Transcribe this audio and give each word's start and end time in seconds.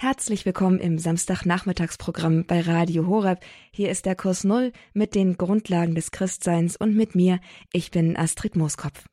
Herzlich 0.00 0.46
willkommen 0.46 0.78
im 0.78 0.96
Samstagnachmittagsprogramm 0.96 2.44
bei 2.46 2.60
Radio 2.60 3.08
Horeb. 3.08 3.40
Hier 3.72 3.90
ist 3.90 4.06
der 4.06 4.14
Kurs 4.14 4.44
Null 4.44 4.70
mit 4.92 5.16
den 5.16 5.36
Grundlagen 5.36 5.96
des 5.96 6.12
Christseins 6.12 6.76
und 6.76 6.94
mit 6.94 7.16
mir, 7.16 7.40
ich 7.72 7.90
bin 7.90 8.16
Astrid 8.16 8.54
Mooskopf. 8.54 9.06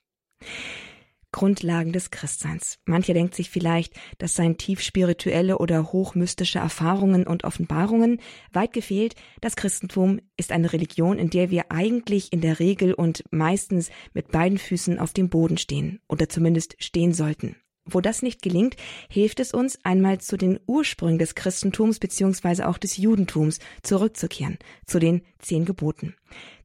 Grundlagen 1.32 1.92
des 1.92 2.12
Christseins. 2.12 2.78
Mancher 2.86 3.16
denkt 3.16 3.34
sich 3.34 3.50
vielleicht, 3.50 3.96
das 4.20 4.36
seien 4.36 4.60
tief 4.60 4.80
spirituelle 4.80 5.58
oder 5.58 5.92
hochmystische 5.92 6.60
Erfahrungen 6.60 7.26
und 7.26 7.46
Offenbarungen. 7.46 8.22
Weit 8.54 8.72
gefehlt, 8.72 9.16
das 9.42 9.56
Christentum 9.56 10.22
ist 10.38 10.52
eine 10.52 10.72
Religion, 10.72 11.18
in 11.18 11.32
der 11.32 11.50
wir 11.50 11.72
eigentlich 11.72 12.32
in 12.32 12.42
der 12.42 12.60
Regel 12.60 12.94
und 12.94 13.24
meistens 13.32 13.90
mit 14.14 14.32
beiden 14.32 14.60
Füßen 14.60 15.00
auf 15.00 15.14
dem 15.14 15.30
Boden 15.30 15.58
stehen 15.58 16.00
oder 16.08 16.30
zumindest 16.30 16.76
stehen 16.78 17.16
sollten. 17.16 17.56
Wo 17.88 18.02
das 18.02 18.24
nicht 18.24 18.42
gelingt, 18.42 18.76
hilft 19.10 19.40
es 19.40 19.54
uns, 19.54 19.78
einmal 19.84 20.20
zu 20.20 20.38
den 20.38 20.60
Ursprüngen 20.66 21.20
des 21.20 21.36
Christentums 21.36 22.00
beziehungsweise 22.00 22.68
auch 22.68 22.80
des 22.80 22.98
Judentums 22.98 23.60
zurückzukehren, 23.84 24.58
zu 24.88 25.00
den 25.00 25.22
zehn 25.38 25.66
Geboten. 25.66 26.16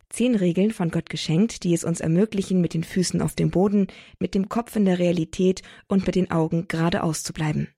Zehn 0.08 0.34
Regeln 0.34 0.72
von 0.72 0.90
Gott 0.90 1.10
geschenkt, 1.10 1.62
die 1.62 1.74
es 1.74 1.84
uns 1.84 2.00
ermöglichen, 2.00 2.60
mit 2.60 2.74
den 2.74 2.84
Füßen 2.84 3.20
auf 3.20 3.34
dem 3.34 3.50
Boden, 3.50 3.86
mit 4.18 4.34
dem 4.34 4.48
Kopf 4.48 4.74
in 4.76 4.86
der 4.86 4.98
Realität 4.98 5.62
und 5.88 6.06
mit 6.06 6.16
den 6.16 6.30
Augen 6.30 6.66
geradeaus 6.68 7.22
zu 7.22 7.32
bleiben. 7.32 7.68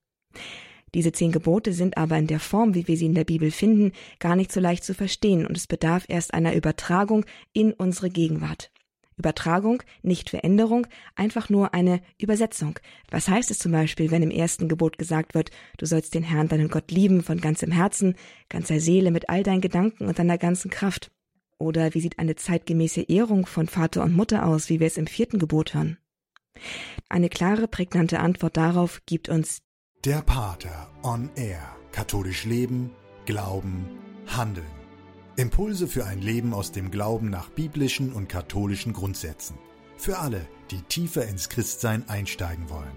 Diese 0.95 1.13
zehn 1.13 1.33
Gebote 1.33 1.73
sind 1.73 1.97
aber 1.97 2.17
in 2.19 2.27
der 2.27 2.41
Form, 2.41 2.75
wie 2.75 2.87
wir 2.87 2.97
sie 2.97 3.07
in 3.07 3.15
der 3.15 3.25
Bibel 3.25 3.51
finden, 3.51 3.93
gar 4.19 4.37
nicht 4.37 4.53
so 4.53 4.61
leicht 4.61 4.85
zu 4.85 4.95
verstehen 4.95 5.47
und 5.47 5.57
es 5.57 5.67
bedarf 5.67 6.05
erst 6.09 6.33
einer 6.33 6.55
Übertragung 6.55 7.25
in 7.53 7.73
unsere 7.73 8.09
Gegenwart. 8.09 8.71
Übertragung, 9.17 9.83
nicht 10.03 10.31
Veränderung, 10.31 10.87
einfach 11.15 11.49
nur 11.49 11.75
eine 11.75 12.01
Übersetzung. 12.19 12.79
Was 13.11 13.29
heißt 13.29 13.51
es 13.51 13.59
zum 13.59 13.73
Beispiel, 13.73 14.11
wenn 14.11 14.23
im 14.23 14.31
ersten 14.31 14.69
Gebot 14.69 14.99
gesagt 14.99 15.35
wird, 15.35 15.51
du 15.79 15.87
sollst 15.87 16.15
den 16.15 16.23
Herrn, 16.23 16.49
deinen 16.49 16.69
Gott 16.69 16.91
lieben 16.91 17.23
von 17.23 17.41
ganzem 17.41 17.73
Herzen, 17.73 18.15
ganzer 18.49 18.81
Seele, 18.81 19.11
mit 19.11 19.29
all 19.29 19.43
deinen 19.43 19.61
Gedanken 19.61 20.07
und 20.07 20.19
deiner 20.19 20.39
ganzen 20.39 20.71
Kraft? 20.71 21.11
Oder 21.59 21.95
wie 21.95 22.01
sieht 22.01 22.19
eine 22.19 22.35
zeitgemäße 22.35 23.03
Ehrung 23.03 23.47
von 23.47 23.69
Vater 23.69 24.03
und 24.03 24.15
Mutter 24.15 24.47
aus, 24.47 24.69
wie 24.69 24.81
wir 24.81 24.87
es 24.87 24.97
im 24.97 25.07
vierten 25.07 25.39
Gebot 25.39 25.75
hören? 25.75 25.99
Eine 27.09 27.29
klare, 27.29 27.69
prägnante 27.69 28.21
Antwort 28.21 28.57
darauf 28.57 29.03
gibt 29.07 29.29
uns 29.29 29.63
der 30.05 30.23
Pater 30.23 30.91
on 31.05 31.31
Air. 31.37 31.63
Katholisch 31.93 32.45
leben, 32.45 32.91
glauben, 33.27 33.87
handeln. 34.27 34.82
Impulse 35.37 35.89
für 35.89 36.05
ein 36.05 36.21
Leben 36.21 36.53
aus 36.53 36.73
dem 36.73 36.91
Glauben 36.91 37.31
nach 37.31 37.49
biblischen 37.49 38.13
und 38.13 38.29
katholischen 38.29 38.93
Grundsätzen. 38.93 39.57
Für 39.97 40.19
alle, 40.19 40.47
die 40.71 40.83
tiefer 40.83 41.27
ins 41.27 41.49
Christsein 41.49 42.07
einsteigen 42.09 42.69
wollen. 42.69 42.93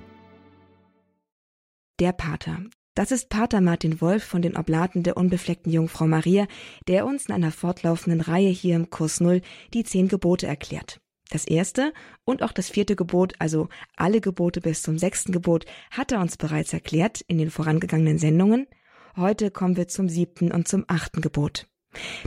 Der 2.01 2.11
Pater. 2.11 2.59
Das 2.93 3.11
ist 3.11 3.29
Pater 3.29 3.61
Martin 3.61 4.01
Wolf 4.01 4.23
von 4.23 4.41
den 4.41 4.57
Oblaten 4.57 5.03
der 5.03 5.15
unbefleckten 5.15 5.71
Jungfrau 5.71 6.07
Maria, 6.07 6.47
der 6.89 7.05
uns 7.05 7.27
in 7.27 7.33
einer 7.33 7.51
fortlaufenden 7.51 8.19
Reihe 8.19 8.49
hier 8.49 8.75
im 8.75 8.89
Kurs 8.89 9.21
Null 9.21 9.41
die 9.73 9.83
zehn 9.83 10.09
Gebote 10.09 10.45
erklärt. 10.45 10.99
Das 11.29 11.45
erste 11.45 11.93
und 12.25 12.43
auch 12.43 12.51
das 12.51 12.69
vierte 12.69 12.97
Gebot, 12.97 13.33
also 13.39 13.69
alle 13.95 14.19
Gebote 14.19 14.59
bis 14.59 14.81
zum 14.81 14.97
sechsten 14.97 15.31
Gebot, 15.31 15.65
hat 15.89 16.11
er 16.11 16.19
uns 16.19 16.35
bereits 16.35 16.73
erklärt 16.73 17.21
in 17.21 17.37
den 17.37 17.49
vorangegangenen 17.49 18.19
Sendungen. 18.19 18.67
Heute 19.15 19.51
kommen 19.51 19.77
wir 19.77 19.87
zum 19.87 20.09
siebten 20.09 20.51
und 20.51 20.67
zum 20.67 20.83
achten 20.87 21.21
Gebot. 21.21 21.67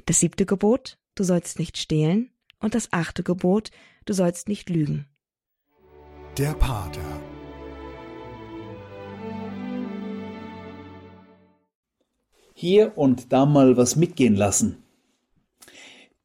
Das 0.06 0.20
siebte 0.20 0.46
Gebot, 0.46 0.98
du 1.14 1.24
sollst 1.24 1.58
nicht 1.58 1.78
stehlen, 1.78 2.30
und 2.60 2.74
das 2.74 2.92
achte 2.92 3.22
Gebot, 3.22 3.70
du 4.04 4.12
sollst 4.12 4.48
nicht 4.48 4.70
lügen. 4.70 5.06
Der 6.36 6.54
Pater. 6.54 7.20
Hier 12.54 12.98
und 12.98 13.32
da 13.32 13.46
mal 13.46 13.76
was 13.76 13.94
mitgehen 13.94 14.34
lassen. 14.34 14.82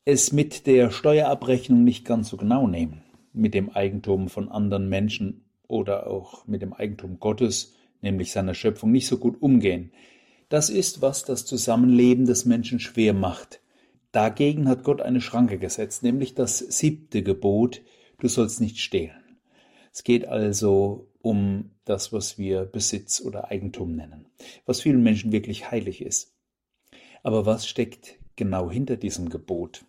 Es 0.05 0.31
mit 0.31 0.65
der 0.65 0.91
Steuerabrechnung 0.91 1.83
nicht 1.83 2.05
ganz 2.05 2.29
so 2.29 2.37
genau 2.37 2.67
nehmen, 2.67 3.03
mit 3.33 3.53
dem 3.53 3.69
Eigentum 3.69 4.29
von 4.29 4.49
anderen 4.49 4.89
Menschen 4.89 5.45
oder 5.67 6.07
auch 6.07 6.45
mit 6.47 6.61
dem 6.61 6.73
Eigentum 6.73 7.19
Gottes, 7.19 7.73
nämlich 8.01 8.31
seiner 8.31 8.53
Schöpfung, 8.53 8.91
nicht 8.91 9.07
so 9.07 9.17
gut 9.17 9.41
umgehen. 9.41 9.91
Das 10.53 10.69
ist, 10.69 11.01
was 11.01 11.25
das 11.25 11.47
Zusammenleben 11.47 12.27
des 12.27 12.45
Menschen 12.45 12.79
schwer 12.79 13.15
macht. 13.15 13.59
Dagegen 14.11 14.69
hat 14.69 14.83
Gott 14.83 15.01
eine 15.01 15.19
Schranke 15.19 15.57
gesetzt, 15.57 16.03
nämlich 16.03 16.35
das 16.35 16.59
siebte 16.59 17.23
Gebot, 17.23 17.81
du 18.19 18.27
sollst 18.27 18.61
nicht 18.61 18.77
stehlen. 18.77 19.39
Es 19.91 20.03
geht 20.03 20.27
also 20.27 21.09
um 21.23 21.71
das, 21.85 22.13
was 22.13 22.37
wir 22.37 22.65
Besitz 22.65 23.19
oder 23.19 23.49
Eigentum 23.49 23.95
nennen, 23.95 24.27
was 24.67 24.81
vielen 24.81 25.01
Menschen 25.01 25.31
wirklich 25.31 25.71
heilig 25.71 26.03
ist. 26.03 26.35
Aber 27.23 27.47
was 27.47 27.65
steckt 27.65 28.19
genau 28.35 28.69
hinter 28.69 28.95
diesem 28.95 29.29
Gebot? 29.29 29.85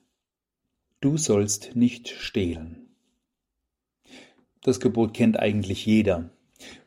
Du 1.03 1.19
sollst 1.19 1.76
nicht 1.76 2.08
stehlen. 2.08 2.88
Das 4.62 4.80
Gebot 4.80 5.12
kennt 5.12 5.38
eigentlich 5.38 5.84
jeder. 5.84 6.30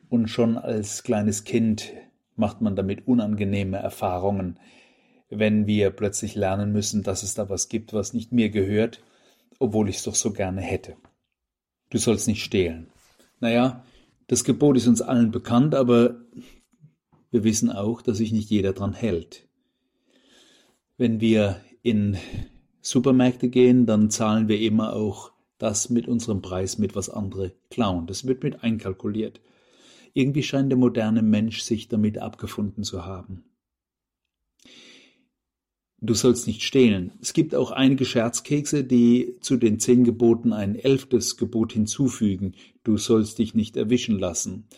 Und 0.08 0.26
schon 0.26 0.58
als 0.58 1.04
kleines 1.04 1.44
Kind 1.44 1.92
macht 2.38 2.60
man 2.60 2.76
damit 2.76 3.06
unangenehme 3.06 3.78
Erfahrungen, 3.78 4.58
wenn 5.30 5.66
wir 5.66 5.90
plötzlich 5.90 6.34
lernen 6.34 6.72
müssen, 6.72 7.02
dass 7.02 7.22
es 7.22 7.34
da 7.34 7.48
was 7.48 7.68
gibt, 7.68 7.92
was 7.92 8.14
nicht 8.14 8.32
mir 8.32 8.50
gehört, 8.50 9.02
obwohl 9.58 9.88
ich 9.88 9.96
es 9.96 10.04
doch 10.04 10.14
so 10.14 10.32
gerne 10.32 10.60
hätte. 10.60 10.96
Du 11.90 11.98
sollst 11.98 12.28
nicht 12.28 12.42
stehlen. 12.42 12.88
Naja, 13.40 13.84
das 14.26 14.44
Gebot 14.44 14.76
ist 14.76 14.86
uns 14.86 15.02
allen 15.02 15.30
bekannt, 15.30 15.74
aber 15.74 16.16
wir 17.30 17.44
wissen 17.44 17.70
auch, 17.70 18.02
dass 18.02 18.18
sich 18.18 18.32
nicht 18.32 18.50
jeder 18.50 18.72
dran 18.72 18.94
hält. 18.94 19.46
Wenn 20.96 21.20
wir 21.20 21.60
in 21.82 22.16
Supermärkte 22.80 23.48
gehen, 23.48 23.86
dann 23.86 24.10
zahlen 24.10 24.48
wir 24.48 24.60
immer 24.60 24.94
auch 24.94 25.32
das 25.58 25.90
mit 25.90 26.08
unserem 26.08 26.40
Preis 26.40 26.78
mit, 26.78 26.94
was 26.94 27.10
andere 27.10 27.52
klauen. 27.70 28.06
Das 28.06 28.26
wird 28.26 28.42
mit 28.42 28.62
einkalkuliert. 28.62 29.40
Irgendwie 30.14 30.42
scheint 30.42 30.70
der 30.70 30.78
moderne 30.78 31.22
Mensch 31.22 31.62
sich 31.62 31.88
damit 31.88 32.18
abgefunden 32.18 32.84
zu 32.84 33.04
haben. 33.04 33.44
Du 36.00 36.14
sollst 36.14 36.46
nicht 36.46 36.62
stehlen. 36.62 37.12
Es 37.20 37.32
gibt 37.32 37.56
auch 37.56 37.72
einige 37.72 38.04
Scherzkekse, 38.04 38.84
die 38.84 39.34
zu 39.40 39.56
den 39.56 39.80
zehn 39.80 40.04
Geboten 40.04 40.52
ein 40.52 40.76
elftes 40.76 41.36
Gebot 41.36 41.72
hinzufügen. 41.72 42.52
Du 42.84 42.96
sollst 42.96 43.38
dich 43.38 43.54
nicht 43.54 43.76
erwischen 43.76 44.16
lassen. 44.16 44.68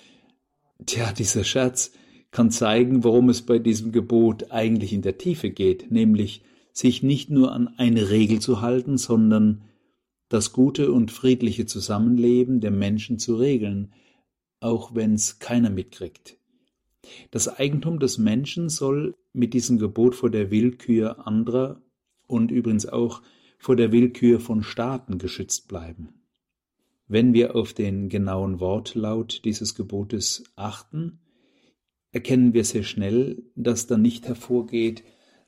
Tja, 0.87 1.13
dieser 1.13 1.45
Scherz 1.45 1.93
kann 2.31 2.51
zeigen, 2.51 3.05
worum 3.05 3.29
es 3.29 3.43
bei 3.43 3.59
diesem 3.59 3.93
Gebot 3.93 4.51
eigentlich 4.51 4.95
in 4.95 5.03
der 5.03 5.19
Tiefe 5.19 5.51
geht, 5.51 5.91
nämlich 5.91 6.43
sich 6.73 7.03
nicht 7.03 7.29
nur 7.29 7.53
an 7.53 7.69
eine 7.77 8.09
Regel 8.09 8.41
zu 8.41 8.63
halten, 8.63 8.97
sondern 8.97 9.63
das 10.31 10.53
gute 10.53 10.93
und 10.93 11.11
friedliche 11.11 11.67
Zusammenleben 11.67 12.61
der 12.61 12.71
Menschen 12.71 13.19
zu 13.19 13.37
regeln, 13.37 13.93
auch 14.61 14.95
wenn's 14.95 15.39
keiner 15.39 15.71
mitkriegt. 15.71 16.37
Das 17.31 17.49
Eigentum 17.49 17.99
des 17.99 18.19
Menschen 18.19 18.69
soll 18.69 19.17
mit 19.33 19.55
diesem 19.55 19.79
Gebot 19.79 20.15
vor 20.15 20.31
der 20.31 20.51
Willkür 20.51 21.27
anderer 21.27 21.83
und 22.27 22.51
übrigens 22.51 22.87
auch 22.87 23.23
vor 23.59 23.77
der 23.77 23.93
Willkür 23.93 24.41
von 24.41 24.63
Staaten 24.63 25.19
geschützt 25.19 25.69
bleiben. 25.69 26.21
Wenn 27.09 27.35
wir 27.35 27.57
auf 27.57 27.73
den 27.73 28.09
genauen 28.09 28.61
Wortlaut 28.61 29.45
dieses 29.45 29.75
Gebotes 29.75 30.45
achten, 30.55 31.19
erkennen 32.13 32.55
wir 32.55 32.65
sehr 32.65 32.85
schnell, 32.85 33.43
dass 33.57 33.87
da 33.87 33.99
nicht 33.99 34.29
hervorgeht, 34.29 35.03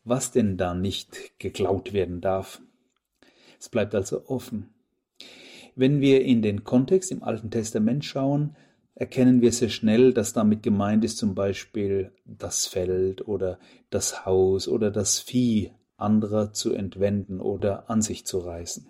was 0.04 0.32
denn 0.32 0.56
da 0.56 0.74
nicht 0.74 1.38
geklaut 1.38 1.92
werden 1.92 2.20
darf. 2.20 2.60
Es 3.60 3.68
bleibt 3.68 3.94
also 3.94 4.26
offen. 4.26 4.70
Wenn 5.76 6.00
wir 6.00 6.24
in 6.24 6.42
den 6.42 6.64
Kontext 6.64 7.12
im 7.12 7.22
Alten 7.22 7.50
Testament 7.50 8.04
schauen, 8.04 8.56
erkennen 8.94 9.40
wir 9.40 9.52
sehr 9.52 9.68
schnell, 9.68 10.12
dass 10.12 10.32
damit 10.32 10.62
gemeint 10.62 11.04
ist 11.04 11.18
zum 11.18 11.34
Beispiel 11.34 12.12
das 12.24 12.66
Feld 12.66 13.26
oder 13.26 13.58
das 13.90 14.26
Haus 14.26 14.68
oder 14.68 14.90
das 14.90 15.18
Vieh 15.18 15.72
anderer 15.96 16.52
zu 16.52 16.72
entwenden 16.72 17.40
oder 17.40 17.88
an 17.88 18.02
sich 18.02 18.26
zu 18.26 18.38
reißen. 18.38 18.86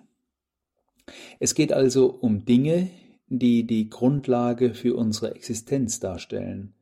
Es 1.41 1.55
geht 1.55 1.73
also 1.73 2.11
um 2.11 2.45
Dinge, 2.45 2.91
die 3.29 3.67
die 3.67 3.89
Grundlage 3.91 4.75
für 4.75 4.95
unsere 4.95 5.35
Existenz 5.35 6.01
darstellen, 6.01 6.75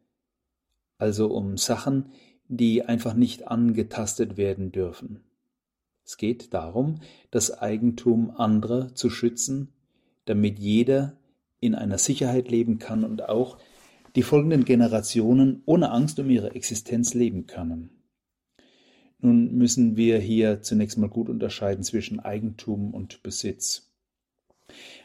also 0.98 1.28
um 1.28 1.56
Sachen, 1.56 2.10
die 2.48 2.84
einfach 2.84 3.14
nicht 3.14 3.48
angetastet 3.48 4.36
werden 4.36 4.72
dürfen. 4.72 5.20
Es 6.04 6.16
geht 6.16 6.52
darum, 6.52 7.00
das 7.30 7.56
Eigentum 7.56 8.32
anderer 8.32 8.94
zu 8.94 9.10
schützen, 9.10 9.68
damit 10.24 10.58
jeder 10.58 11.16
in 11.60 11.74
einer 11.74 11.98
Sicherheit 11.98 12.50
leben 12.50 12.78
kann 12.78 13.04
und 13.04 13.28
auch 13.28 13.58
die 14.16 14.22
folgenden 14.22 14.64
Generationen 14.64 15.62
ohne 15.66 15.90
Angst 15.90 16.18
um 16.18 16.28
ihre 16.30 16.54
Existenz 16.54 17.14
leben 17.14 17.46
können. 17.46 17.90
Nun 19.18 19.54
müssen 19.54 19.96
wir 19.96 20.18
hier 20.18 20.62
zunächst 20.62 20.98
mal 20.98 21.10
gut 21.10 21.28
unterscheiden 21.28 21.84
zwischen 21.84 22.20
Eigentum 22.20 22.94
und 22.94 23.22
Besitz. 23.22 23.92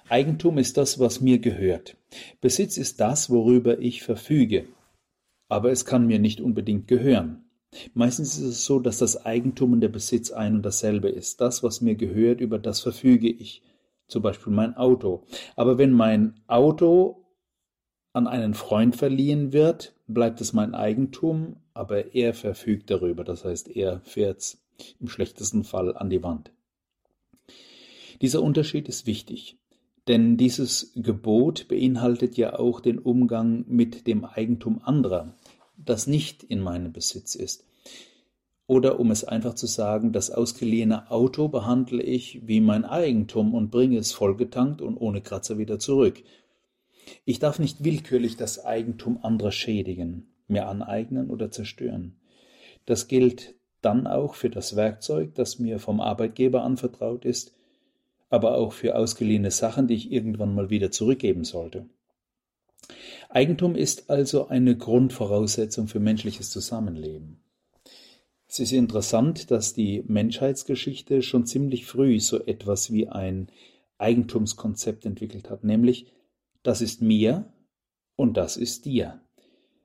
Eigentum 0.08 0.58
ist 0.58 0.78
das, 0.78 1.00
was 1.00 1.22
mir 1.22 1.40
gehört. 1.40 1.98
Besitz 2.40 2.78
ist 2.78 3.00
das, 3.00 3.30
worüber 3.30 3.80
ich 3.80 4.04
verfüge. 4.04 4.68
aber 5.48 5.72
es 5.72 5.86
kann 5.86 6.08
mir 6.08 6.20
nicht 6.20 6.42
unbedingt 6.42 6.88
gehören. 6.88 7.46
Meistens 7.94 8.38
ist 8.38 8.44
es 8.44 8.66
so, 8.66 8.80
dass 8.80 8.98
das 8.98 9.26
Eigentum 9.26 9.74
und 9.74 9.82
der 9.82 9.90
Besitz 9.90 10.32
ein 10.32 10.56
und 10.56 10.64
dasselbe 10.64 11.10
ist. 11.10 11.42
Das, 11.42 11.62
was 11.62 11.82
mir 11.82 11.96
gehört, 11.96 12.42
über 12.42 12.58
das 12.58 12.80
verfüge 12.80 13.30
ich. 13.30 13.62
Zum 14.08 14.22
Beispiel 14.22 14.54
mein 14.54 14.76
Auto. 14.78 15.24
Aber 15.56 15.78
wenn 15.78 15.92
mein 15.92 16.36
Auto 16.48 17.26
an 18.14 18.28
einen 18.28 18.54
Freund 18.54 18.96
verliehen 18.96 19.52
wird, 19.52 19.94
bleibt 20.08 20.40
es 20.42 20.54
mein 20.54 20.74
Eigentum, 20.74 21.58
aber 21.74 22.16
er 22.16 22.34
verfügt 22.34 22.90
darüber. 22.90 23.24
Das 23.24 23.44
heißt, 23.44 23.76
er 23.76 24.00
fährt 24.02 24.40
es 24.40 24.66
im 25.00 25.08
schlechtesten 25.08 25.64
Fall 25.64 25.96
an 25.98 26.10
die 26.10 26.24
Wand. 26.24 26.52
Dieser 28.22 28.42
Unterschied 28.42 28.88
ist 28.88 29.06
wichtig, 29.06 29.58
denn 30.08 30.38
dieses 30.38 30.94
Gebot 30.96 31.68
beinhaltet 31.68 32.38
ja 32.38 32.58
auch 32.58 32.80
den 32.80 33.00
Umgang 33.00 33.66
mit 33.68 34.08
dem 34.08 34.24
Eigentum 34.24 34.82
anderer, 34.84 35.36
das 35.78 36.08
nicht 36.08 36.44
in 36.44 36.62
meinem 36.62 36.94
Besitz 36.94 37.36
ist. 37.36 37.66
Oder 38.68 39.00
um 39.00 39.12
es 39.12 39.24
einfach 39.24 39.54
zu 39.54 39.68
sagen, 39.68 40.12
das 40.12 40.32
ausgeliehene 40.32 41.12
Auto 41.12 41.48
behandle 41.48 42.02
ich 42.02 42.48
wie 42.48 42.62
mein 42.62 42.84
Eigentum 42.84 43.54
und 43.54 43.70
bringe 43.70 43.98
es 43.98 44.12
vollgetankt 44.12 44.82
und 44.82 44.98
ohne 44.98 45.22
Kratzer 45.22 45.58
wieder 45.60 45.78
zurück. 45.78 46.24
Ich 47.26 47.38
darf 47.38 47.60
nicht 47.60 47.84
willkürlich 47.84 48.38
das 48.38 48.66
Eigentum 48.66 49.20
anderer 49.22 49.52
schädigen, 49.52 50.28
mir 50.48 50.68
aneignen 50.68 51.30
oder 51.30 51.52
zerstören. 51.52 52.16
Das 52.86 53.08
gilt 53.08 53.54
dann 53.82 54.08
auch 54.08 54.34
für 54.34 54.50
das 54.50 54.76
Werkzeug, 54.76 55.36
das 55.36 55.60
mir 55.60 55.78
vom 55.80 56.02
Arbeitgeber 56.02 56.64
anvertraut 56.64 57.24
ist, 57.24 57.54
aber 58.32 58.58
auch 58.58 58.74
für 58.74 58.96
ausgeliehene 58.96 59.52
Sachen, 59.52 59.88
die 59.88 59.94
ich 59.94 60.12
irgendwann 60.12 60.56
mal 60.56 60.72
wieder 60.72 60.90
zurückgeben 60.90 61.44
sollte. 61.44 61.86
Eigentum 63.30 63.76
ist 63.76 64.10
also 64.10 64.48
eine 64.48 64.76
Grundvoraussetzung 64.76 65.88
für 65.88 66.00
menschliches 66.00 66.50
Zusammenleben. 66.50 67.45
Es 68.48 68.60
ist 68.60 68.72
interessant, 68.72 69.52
dass 69.52 69.74
die 69.74 70.04
Menschheitsgeschichte 70.08 71.22
schon 71.22 71.46
ziemlich 71.46 71.86
früh 71.86 72.20
so 72.20 72.44
etwas 72.44 72.92
wie 72.92 73.08
ein 73.08 73.48
Eigentumskonzept 73.98 75.06
entwickelt 75.06 75.50
hat, 75.50 75.64
nämlich 75.64 76.08
das 76.64 76.82
ist 76.82 77.02
mir 77.02 77.52
und 78.16 78.38
das 78.38 78.58
ist 78.58 78.86
dir. 78.86 79.22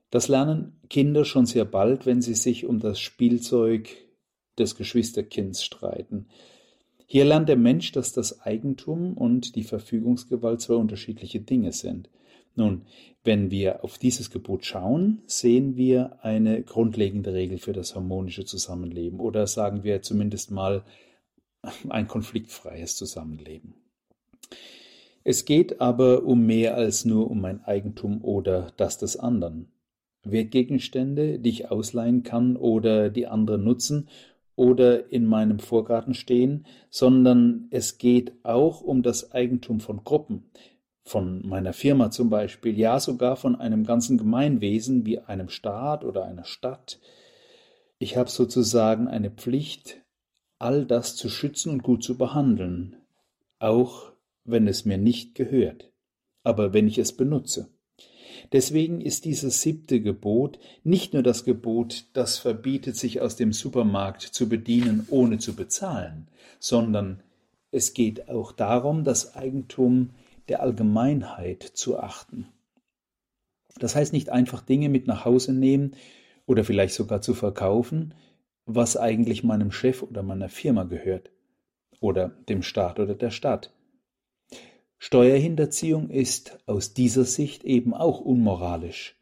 Das 0.09 0.27
lernen 0.27 0.79
Kinder 0.89 1.25
schon 1.25 1.45
sehr 1.45 1.65
bald, 1.65 2.05
wenn 2.05 2.21
sie 2.21 2.33
sich 2.33 2.65
um 2.65 2.79
das 2.79 2.99
Spielzeug 2.99 3.89
des 4.57 4.75
Geschwisterkinds 4.75 5.63
streiten. 5.63 6.27
Hier 7.05 7.25
lernt 7.25 7.49
der 7.49 7.57
Mensch, 7.57 7.91
dass 7.91 8.13
das 8.13 8.41
Eigentum 8.41 9.17
und 9.17 9.55
die 9.55 9.63
Verfügungsgewalt 9.63 10.61
zwei 10.61 10.75
unterschiedliche 10.75 11.39
Dinge 11.39 11.71
sind. 11.71 12.09
Nun, 12.55 12.83
wenn 13.23 13.51
wir 13.51 13.83
auf 13.83 13.97
dieses 13.97 14.29
Gebot 14.29 14.65
schauen, 14.65 15.21
sehen 15.25 15.77
wir 15.77 16.23
eine 16.23 16.63
grundlegende 16.63 17.33
Regel 17.33 17.57
für 17.57 17.73
das 17.73 17.95
harmonische 17.95 18.45
Zusammenleben 18.45 19.19
oder 19.19 19.47
sagen 19.47 19.83
wir 19.83 20.01
zumindest 20.01 20.51
mal 20.51 20.83
ein 21.89 22.07
konfliktfreies 22.07 22.95
Zusammenleben. 22.95 23.75
Es 25.23 25.45
geht 25.45 25.81
aber 25.81 26.23
um 26.23 26.45
mehr 26.45 26.75
als 26.75 27.05
nur 27.05 27.29
um 27.29 27.41
mein 27.41 27.63
Eigentum 27.63 28.23
oder 28.23 28.73
das 28.77 28.97
des 28.97 29.17
anderen. 29.17 29.71
Wertgegenstände, 30.23 31.39
die 31.39 31.49
ich 31.49 31.71
ausleihen 31.71 32.23
kann 32.23 32.55
oder 32.55 33.09
die 33.09 33.27
andere 33.27 33.57
nutzen 33.57 34.09
oder 34.55 35.11
in 35.11 35.25
meinem 35.25 35.59
Vorgarten 35.59 36.13
stehen, 36.13 36.65
sondern 36.89 37.67
es 37.71 37.97
geht 37.97 38.33
auch 38.43 38.81
um 38.81 39.03
das 39.03 39.31
Eigentum 39.31 39.79
von 39.79 40.03
Gruppen, 40.03 40.43
von 41.03 41.47
meiner 41.47 41.73
Firma 41.73 42.11
zum 42.11 42.29
Beispiel, 42.29 42.77
ja 42.77 42.99
sogar 42.99 43.35
von 43.35 43.55
einem 43.55 43.83
ganzen 43.83 44.17
Gemeinwesen 44.17 45.05
wie 45.05 45.19
einem 45.19 45.49
Staat 45.49 46.03
oder 46.03 46.25
einer 46.25 46.45
Stadt. 46.45 46.99
Ich 47.97 48.17
habe 48.17 48.29
sozusagen 48.29 49.07
eine 49.07 49.31
Pflicht, 49.31 50.01
all 50.59 50.85
das 50.85 51.15
zu 51.15 51.29
schützen 51.29 51.71
und 51.71 51.83
gut 51.83 52.03
zu 52.03 52.17
behandeln, 52.17 52.95
auch 53.59 54.11
wenn 54.43 54.67
es 54.67 54.85
mir 54.85 54.97
nicht 54.97 55.35
gehört, 55.35 55.91
aber 56.43 56.73
wenn 56.73 56.87
ich 56.87 56.97
es 56.97 57.15
benutze. 57.15 57.69
Deswegen 58.51 59.01
ist 59.01 59.25
dieses 59.25 59.61
siebte 59.61 60.01
Gebot 60.01 60.59
nicht 60.83 61.13
nur 61.13 61.23
das 61.23 61.45
Gebot, 61.45 62.05
das 62.13 62.37
verbietet, 62.37 62.95
sich 62.95 63.21
aus 63.21 63.35
dem 63.35 63.53
Supermarkt 63.53 64.21
zu 64.21 64.49
bedienen, 64.49 65.07
ohne 65.09 65.37
zu 65.37 65.55
bezahlen, 65.55 66.27
sondern 66.59 67.21
es 67.71 67.93
geht 67.93 68.29
auch 68.29 68.51
darum, 68.51 69.03
das 69.03 69.35
Eigentum 69.35 70.09
der 70.49 70.61
Allgemeinheit 70.61 71.63
zu 71.63 71.99
achten. 71.99 72.47
Das 73.79 73.95
heißt 73.95 74.13
nicht 74.13 74.29
einfach 74.29 74.61
Dinge 74.61 74.89
mit 74.89 75.07
nach 75.07 75.25
Hause 75.25 75.53
nehmen 75.53 75.95
oder 76.45 76.63
vielleicht 76.63 76.93
sogar 76.93 77.21
zu 77.21 77.33
verkaufen, 77.33 78.13
was 78.65 78.97
eigentlich 78.97 79.43
meinem 79.43 79.71
Chef 79.71 80.03
oder 80.03 80.23
meiner 80.23 80.49
Firma 80.49 80.83
gehört 80.83 81.31
oder 81.99 82.29
dem 82.49 82.63
Staat 82.63 82.99
oder 82.99 83.15
der 83.15 83.31
Stadt. 83.31 83.73
Steuerhinterziehung 84.97 86.09
ist 86.09 86.59
aus 86.67 86.93
dieser 86.93 87.25
Sicht 87.25 87.63
eben 87.63 87.93
auch 87.93 88.19
unmoralisch. 88.19 89.17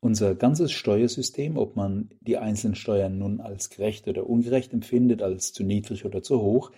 Unser 0.00 0.34
ganzes 0.34 0.72
Steuersystem, 0.72 1.58
ob 1.58 1.76
man 1.76 2.08
die 2.20 2.38
einzelnen 2.38 2.74
Steuern 2.74 3.18
nun 3.18 3.40
als 3.40 3.68
gerecht 3.68 4.08
oder 4.08 4.26
ungerecht 4.26 4.72
empfindet, 4.72 5.20
als 5.20 5.52
zu 5.52 5.62
niedrig 5.62 6.06
oder 6.06 6.22
zu 6.22 6.40
hoch, 6.40 6.72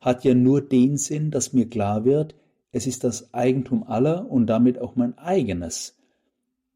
hat 0.00 0.24
ja 0.24 0.34
nur 0.34 0.60
den 0.60 0.96
Sinn, 0.96 1.30
dass 1.30 1.52
mir 1.52 1.70
klar 1.70 2.04
wird, 2.04 2.34
es 2.74 2.88
ist 2.88 3.04
das 3.04 3.32
Eigentum 3.32 3.84
aller 3.84 4.28
und 4.28 4.48
damit 4.48 4.80
auch 4.80 4.96
mein 4.96 5.16
eigenes, 5.16 5.96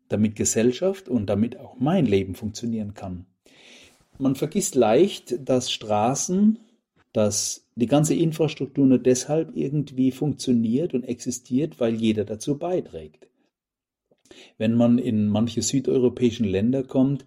damit 0.09 0.37
Gesellschaft 0.37 1.09
und 1.09 1.27
damit 1.27 1.59
auch 1.59 1.77
mein 1.81 2.07
Leben 2.07 2.37
funktionieren 2.37 2.95
kann. 2.95 3.27
Man 4.17 4.37
vergisst 4.37 4.77
leicht, 4.77 5.49
dass 5.49 5.73
Straßen, 5.73 6.61
dass 7.13 7.67
die 7.75 7.89
ganze 7.89 8.15
Infrastruktur 8.15 8.87
nur 8.87 9.01
deshalb 9.01 9.57
irgendwie 9.57 10.13
funktioniert 10.13 10.95
und 10.95 11.03
existiert, 11.03 11.81
weil 11.81 11.97
jeder 11.97 12.25
dazu 12.25 12.59
beiträgt. 12.59 13.27
Wenn 14.57 14.75
man 14.75 14.99
in 14.99 15.27
manche 15.27 15.63
südeuropäischen 15.63 16.47
Länder 16.47 16.85
kommt, 16.85 17.25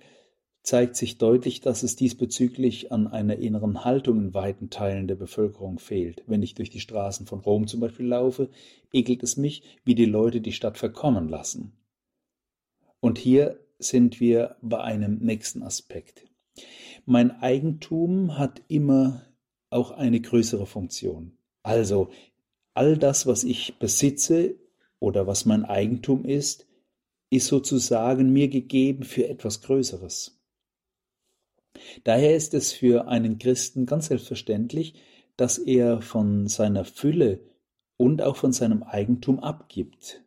zeigt 0.64 0.96
sich 0.96 1.18
deutlich, 1.18 1.62
dass 1.62 1.84
es 1.84 1.96
diesbezüglich 1.96 2.92
an 2.92 3.08
einer 3.08 3.38
inneren 3.38 3.84
Haltung 3.84 4.20
in 4.20 4.34
weiten 4.34 4.70
Teilen 4.70 5.08
der 5.08 5.16
Bevölkerung 5.16 5.80
fehlt. 5.80 6.24
Wenn 6.28 6.44
ich 6.44 6.54
durch 6.54 6.70
die 6.70 6.80
Straßen 6.80 7.26
von 7.26 7.40
Rom 7.40 7.68
zum 7.68 7.80
Beispiel 7.80 8.06
laufe, 8.06 8.50
ekelt 8.94 9.24
es 9.24 9.38
mich, 9.38 9.64
wie 9.84 9.96
die 9.96 10.06
Leute 10.06 10.42
die 10.42 10.52
Stadt 10.52 10.78
verkommen 10.78 11.30
lassen. 11.30 11.74
Und 13.00 13.18
hier 13.18 13.60
sind 13.80 14.20
wir 14.20 14.58
bei 14.62 14.80
einem 14.80 15.18
nächsten 15.18 15.64
Aspekt. 15.64 16.26
Mein 17.06 17.32
Eigentum 17.42 18.38
hat 18.38 18.62
immer 18.68 19.24
auch 19.72 19.92
eine 19.92 20.22
größere 20.22 20.68
Funktion. 20.68 21.38
Also 21.64 22.10
all 22.76 22.98
das, 22.98 23.26
was 23.26 23.44
ich 23.44 23.80
besitze 23.80 24.56
oder 25.00 25.26
was 25.26 25.46
mein 25.46 25.66
Eigentum 25.66 26.26
ist, 26.26 26.68
ist 27.32 27.48
sozusagen 27.48 28.32
mir 28.32 28.50
gegeben 28.50 29.04
für 29.04 29.28
etwas 29.28 29.62
Größeres. 29.62 30.41
Daher 32.04 32.36
ist 32.36 32.54
es 32.54 32.72
für 32.72 33.08
einen 33.08 33.38
Christen 33.38 33.86
ganz 33.86 34.08
selbstverständlich, 34.08 34.96
dass 35.38 35.58
er 35.58 36.02
von 36.02 36.48
seiner 36.48 36.86
Fülle 36.86 37.40
und 37.98 38.22
auch 38.22 38.36
von 38.36 38.54
seinem 38.54 38.84
Eigentum 38.84 39.40
abgibt. 39.40 40.24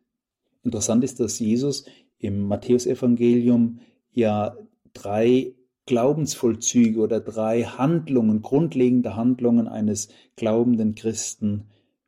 Interessant 0.63 1.03
ist, 1.03 1.19
dass 1.19 1.39
Jesus 1.39 1.85
im 2.17 2.47
Matthäusevangelium 2.47 3.79
ja 4.11 4.57
drei 4.93 5.53
Glaubensvollzüge 5.85 6.99
oder 6.99 7.19
drei 7.19 7.63
Handlungen, 7.63 8.41
grundlegende 8.41 9.15
Handlungen 9.15 9.67
eines 9.67 10.09
glaubenden 10.35 10.95
Christen 10.95 11.65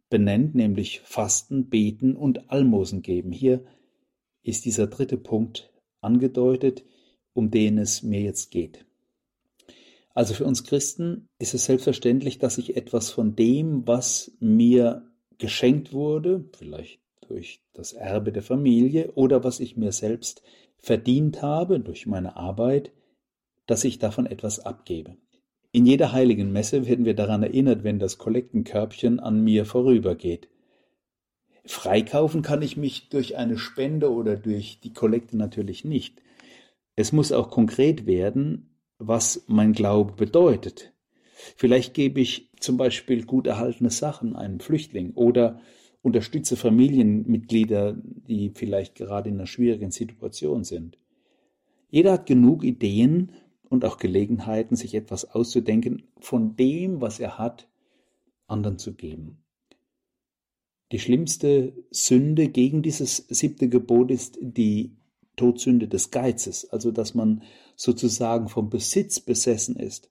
benennt, 0.09 0.55
nämlich 0.55 1.01
Fasten, 1.01 1.69
Beten 1.69 2.15
und 2.15 2.49
Almosen 2.49 3.03
geben. 3.03 3.31
Hier 3.31 3.63
ist 4.41 4.65
dieser 4.65 4.87
dritte 4.87 5.17
Punkt 5.17 5.71
angedeutet, 6.01 6.85
um 7.33 7.51
den 7.51 7.77
es 7.77 8.01
mir 8.01 8.21
jetzt 8.21 8.49
geht. 8.49 8.86
Also 10.17 10.33
für 10.33 10.45
uns 10.45 10.63
Christen 10.63 11.29
ist 11.37 11.53
es 11.53 11.65
selbstverständlich, 11.65 12.39
dass 12.39 12.57
ich 12.57 12.75
etwas 12.75 13.11
von 13.11 13.35
dem, 13.35 13.87
was 13.87 14.31
mir 14.39 15.05
geschenkt 15.37 15.93
wurde, 15.93 16.43
vielleicht 16.57 17.01
durch 17.27 17.61
das 17.73 17.93
Erbe 17.93 18.31
der 18.31 18.41
Familie 18.41 19.11
oder 19.11 19.43
was 19.43 19.59
ich 19.59 19.77
mir 19.77 19.91
selbst 19.91 20.41
verdient 20.79 21.43
habe 21.43 21.79
durch 21.79 22.07
meine 22.07 22.35
Arbeit, 22.35 22.91
dass 23.67 23.83
ich 23.83 23.99
davon 23.99 24.25
etwas 24.25 24.59
abgebe. 24.59 25.17
In 25.71 25.85
jeder 25.85 26.13
heiligen 26.13 26.51
Messe 26.51 26.87
werden 26.87 27.05
wir 27.05 27.13
daran 27.13 27.43
erinnert, 27.43 27.83
wenn 27.83 27.99
das 27.99 28.17
Kollektenkörbchen 28.17 29.19
an 29.19 29.43
mir 29.43 29.67
vorübergeht. 29.67 30.49
Freikaufen 31.63 32.41
kann 32.41 32.63
ich 32.63 32.75
mich 32.75 33.09
durch 33.09 33.37
eine 33.37 33.59
Spende 33.59 34.11
oder 34.11 34.35
durch 34.35 34.79
die 34.79 34.93
Kollekte 34.93 35.37
natürlich 35.37 35.85
nicht. 35.85 36.23
Es 36.95 37.11
muss 37.11 37.31
auch 37.31 37.51
konkret 37.51 38.07
werden, 38.07 38.76
was 38.99 39.43
mein 39.47 39.73
Glaube 39.73 40.13
bedeutet. 40.13 40.93
Vielleicht 41.55 41.93
gebe 41.93 42.19
ich 42.19 42.49
zum 42.59 42.77
Beispiel 42.77 43.25
gut 43.25 43.47
erhaltene 43.47 43.89
Sachen 43.89 44.35
einem 44.35 44.59
Flüchtling 44.59 45.13
oder 45.13 45.61
unterstütze 46.01 46.55
Familienmitglieder, 46.55 47.95
die 48.01 48.51
vielleicht 48.53 48.95
gerade 48.95 49.29
in 49.29 49.35
einer 49.35 49.47
schwierigen 49.47 49.91
Situation 49.91 50.63
sind. 50.63 50.97
Jeder 51.89 52.13
hat 52.13 52.25
genug 52.25 52.63
Ideen 52.63 53.31
und 53.69 53.85
auch 53.85 53.97
Gelegenheiten, 53.97 54.75
sich 54.75 54.95
etwas 54.95 55.25
auszudenken, 55.25 56.03
von 56.19 56.55
dem, 56.55 57.01
was 57.01 57.19
er 57.19 57.37
hat, 57.37 57.67
anderen 58.47 58.77
zu 58.77 58.93
geben. 58.93 59.43
Die 60.91 60.99
schlimmste 60.99 61.73
Sünde 61.91 62.47
gegen 62.47 62.81
dieses 62.81 63.17
siebte 63.27 63.67
Gebot 63.67 64.09
ist 64.09 64.37
die 64.41 64.95
Todsünde 65.35 65.87
des 65.87 66.11
Geizes, 66.11 66.69
also 66.69 66.91
dass 66.91 67.13
man 67.13 67.43
sozusagen 67.77 68.49
vom 68.49 68.69
Besitz 68.69 69.21
besessen 69.21 69.77
ist, 69.77 70.09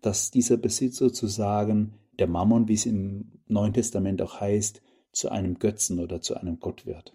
dass 0.00 0.30
dieser 0.30 0.56
Besitz 0.56 0.96
sozusagen 0.96 1.94
der 2.18 2.28
Mammon, 2.28 2.68
wie 2.68 2.74
es 2.74 2.86
im 2.86 3.32
Neuen 3.46 3.74
Testament 3.74 4.22
auch 4.22 4.40
heißt, 4.40 4.80
zu 5.12 5.30
einem 5.30 5.58
Götzen 5.58 5.98
oder 5.98 6.22
zu 6.22 6.36
einem 6.36 6.60
Gott 6.60 6.86
wird. 6.86 7.14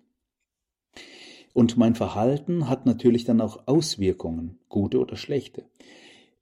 Und 1.54 1.78
mein 1.78 1.96
Verhalten 1.96 2.68
hat 2.68 2.86
natürlich 2.86 3.24
dann 3.24 3.40
auch 3.40 3.68
Auswirkungen, 3.68 4.60
gute 4.68 5.00
oder 5.00 5.16
schlechte. 5.16 5.64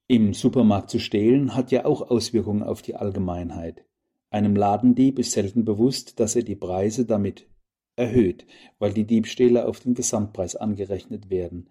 Im 0.08 0.34
Supermarkt 0.34 0.90
zu 0.90 1.00
stehlen 1.00 1.56
hat 1.56 1.72
ja 1.72 1.86
auch 1.86 2.10
Auswirkungen 2.10 2.64
auf 2.64 2.82
die 2.82 2.96
Allgemeinheit. 2.96 3.86
Einem 4.32 4.56
Ladendieb 4.56 5.20
ist 5.20 5.32
selten 5.32 5.64
bewusst, 5.64 6.20
dass 6.20 6.36
er 6.36 6.42
die 6.42 6.56
Preise 6.56 7.06
damit 7.06 7.48
erhöht, 7.96 8.48
weil 8.80 8.92
die 8.94 9.06
Diebstähle 9.06 9.68
auf 9.68 9.80
den 9.80 9.94
Gesamtpreis 9.94 10.56
angerechnet 10.56 11.30
werden. 11.30 11.70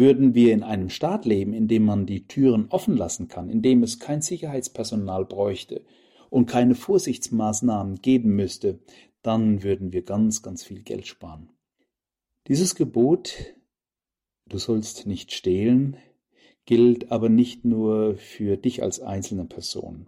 Würden 0.00 0.34
wir 0.34 0.54
in 0.54 0.62
einem 0.62 0.88
Staat 0.88 1.26
leben, 1.26 1.52
in 1.52 1.68
dem 1.68 1.84
man 1.84 2.06
die 2.06 2.26
Türen 2.26 2.68
offen 2.70 2.96
lassen 2.96 3.28
kann, 3.28 3.50
in 3.50 3.60
dem 3.60 3.82
es 3.82 3.98
kein 3.98 4.22
Sicherheitspersonal 4.22 5.26
bräuchte 5.26 5.84
und 6.30 6.46
keine 6.46 6.74
Vorsichtsmaßnahmen 6.74 7.96
geben 7.96 8.34
müsste, 8.34 8.78
dann 9.20 9.62
würden 9.62 9.92
wir 9.92 10.00
ganz, 10.00 10.40
ganz 10.40 10.64
viel 10.64 10.80
Geld 10.80 11.06
sparen. 11.06 11.50
Dieses 12.48 12.76
Gebot, 12.76 13.54
du 14.46 14.56
sollst 14.56 15.06
nicht 15.06 15.34
stehlen, 15.34 15.98
gilt 16.64 17.12
aber 17.12 17.28
nicht 17.28 17.66
nur 17.66 18.16
für 18.16 18.56
dich 18.56 18.82
als 18.82 19.00
einzelne 19.00 19.44
Person. 19.44 20.06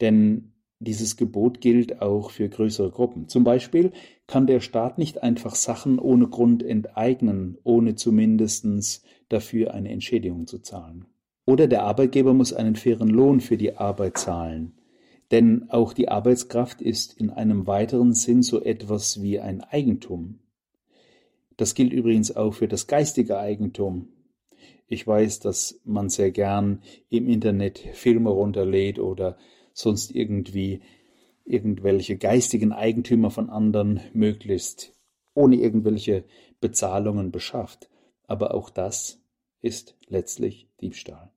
Denn 0.00 0.52
dieses 0.78 1.16
Gebot 1.16 1.60
gilt 1.60 2.02
auch 2.02 2.30
für 2.30 2.48
größere 2.48 2.92
Gruppen. 2.92 3.26
Zum 3.26 3.42
Beispiel 3.42 3.90
kann 4.32 4.46
der 4.46 4.60
Staat 4.60 4.96
nicht 4.96 5.22
einfach 5.22 5.54
Sachen 5.54 5.98
ohne 5.98 6.26
Grund 6.26 6.62
enteignen, 6.62 7.58
ohne 7.64 7.96
zumindest 7.96 9.04
dafür 9.28 9.74
eine 9.74 9.90
Entschädigung 9.90 10.46
zu 10.46 10.60
zahlen. 10.60 11.04
Oder 11.44 11.66
der 11.66 11.82
Arbeitgeber 11.82 12.32
muss 12.32 12.54
einen 12.54 12.74
fairen 12.74 13.10
Lohn 13.10 13.42
für 13.42 13.58
die 13.58 13.76
Arbeit 13.76 14.16
zahlen. 14.16 14.72
Denn 15.32 15.66
auch 15.68 15.92
die 15.92 16.08
Arbeitskraft 16.08 16.80
ist 16.80 17.20
in 17.20 17.28
einem 17.28 17.66
weiteren 17.66 18.14
Sinn 18.14 18.42
so 18.42 18.62
etwas 18.62 19.20
wie 19.20 19.38
ein 19.38 19.60
Eigentum. 19.60 20.38
Das 21.58 21.74
gilt 21.74 21.92
übrigens 21.92 22.34
auch 22.34 22.54
für 22.54 22.68
das 22.68 22.86
geistige 22.86 23.38
Eigentum. 23.38 24.08
Ich 24.88 25.06
weiß, 25.06 25.40
dass 25.40 25.78
man 25.84 26.08
sehr 26.08 26.30
gern 26.30 26.80
im 27.10 27.28
Internet 27.28 27.80
Filme 27.92 28.30
runterlädt 28.30 28.98
oder 28.98 29.36
sonst 29.74 30.10
irgendwie 30.10 30.80
irgendwelche 31.44 32.16
geistigen 32.16 32.72
Eigentümer 32.72 33.30
von 33.30 33.50
anderen 33.50 34.00
möglichst 34.12 34.92
ohne 35.34 35.56
irgendwelche 35.56 36.24
Bezahlungen 36.60 37.30
beschafft. 37.30 37.88
Aber 38.26 38.54
auch 38.54 38.70
das 38.70 39.20
ist 39.60 39.96
letztlich 40.08 40.68
Diebstahl. 40.80 41.30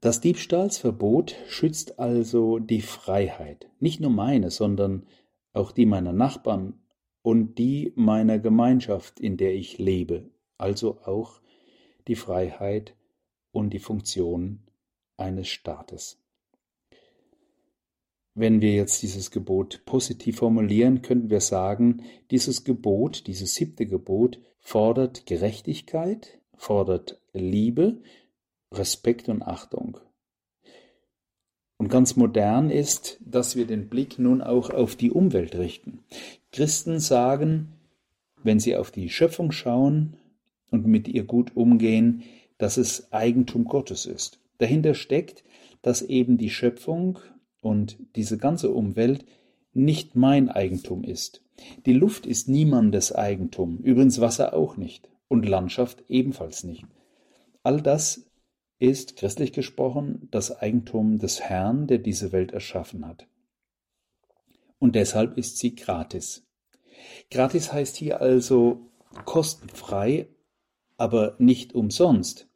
Das 0.00 0.20
Diebstahlsverbot 0.20 1.34
schützt 1.48 1.98
also 1.98 2.58
die 2.58 2.82
Freiheit, 2.82 3.70
nicht 3.80 4.00
nur 4.00 4.10
meine, 4.10 4.50
sondern 4.50 5.06
auch 5.54 5.72
die 5.72 5.86
meiner 5.86 6.12
Nachbarn 6.12 6.74
und 7.22 7.58
die 7.58 7.92
meiner 7.96 8.38
Gemeinschaft, 8.38 9.18
in 9.18 9.38
der 9.38 9.54
ich 9.54 9.78
lebe, 9.78 10.28
also 10.58 10.98
auch 11.04 11.40
die 12.06 12.16
Freiheit 12.16 12.94
und 13.50 13.70
die 13.70 13.78
Funktion 13.78 14.60
eines 15.16 15.48
Staates. 15.48 16.20
Wenn 18.34 18.60
wir 18.60 18.74
jetzt 18.74 19.02
dieses 19.02 19.30
Gebot 19.30 19.82
positiv 19.86 20.38
formulieren, 20.38 21.02
könnten 21.02 21.30
wir 21.30 21.40
sagen, 21.40 22.02
dieses 22.32 22.64
Gebot, 22.64 23.28
dieses 23.28 23.54
siebte 23.54 23.86
Gebot 23.86 24.40
fordert 24.58 25.24
Gerechtigkeit, 25.26 26.40
fordert 26.56 27.20
Liebe, 27.32 27.98
Respekt 28.72 29.28
und 29.28 29.42
Achtung. 29.42 29.98
Und 31.76 31.88
ganz 31.88 32.16
modern 32.16 32.70
ist, 32.70 33.18
dass 33.24 33.54
wir 33.54 33.66
den 33.66 33.88
Blick 33.88 34.18
nun 34.18 34.42
auch 34.42 34.70
auf 34.70 34.96
die 34.96 35.12
Umwelt 35.12 35.56
richten. 35.56 36.00
Christen 36.50 36.98
sagen, 36.98 37.72
wenn 38.42 38.58
sie 38.58 38.76
auf 38.76 38.90
die 38.90 39.10
Schöpfung 39.10 39.52
schauen 39.52 40.16
und 40.70 40.86
mit 40.86 41.06
ihr 41.06 41.24
gut 41.24 41.56
umgehen, 41.56 42.24
dass 42.58 42.78
es 42.78 43.12
Eigentum 43.12 43.64
Gottes 43.64 44.06
ist. 44.06 44.40
Dahinter 44.58 44.94
steckt, 44.94 45.44
dass 45.82 46.02
eben 46.02 46.38
die 46.38 46.50
Schöpfung 46.50 47.18
und 47.64 47.98
diese 48.14 48.38
ganze 48.38 48.70
Umwelt 48.70 49.24
nicht 49.72 50.14
mein 50.14 50.48
Eigentum 50.48 51.02
ist. 51.02 51.42
Die 51.86 51.92
Luft 51.92 52.26
ist 52.26 52.48
niemandes 52.48 53.12
Eigentum, 53.12 53.78
übrigens 53.78 54.20
Wasser 54.20 54.54
auch 54.54 54.76
nicht 54.76 55.08
und 55.28 55.48
Landschaft 55.48 56.04
ebenfalls 56.08 56.64
nicht. 56.64 56.84
All 57.62 57.80
das 57.80 58.30
ist, 58.78 59.16
christlich 59.16 59.52
gesprochen, 59.52 60.28
das 60.30 60.56
Eigentum 60.60 61.18
des 61.18 61.40
Herrn, 61.40 61.86
der 61.86 61.98
diese 61.98 62.32
Welt 62.32 62.52
erschaffen 62.52 63.06
hat. 63.06 63.26
Und 64.78 64.94
deshalb 64.94 65.38
ist 65.38 65.58
sie 65.58 65.74
gratis. 65.74 66.46
Gratis 67.30 67.72
heißt 67.72 67.96
hier 67.96 68.20
also 68.20 68.90
kostenfrei, 69.24 70.28
aber 70.96 71.36
nicht 71.38 71.74
umsonst. 71.74 72.48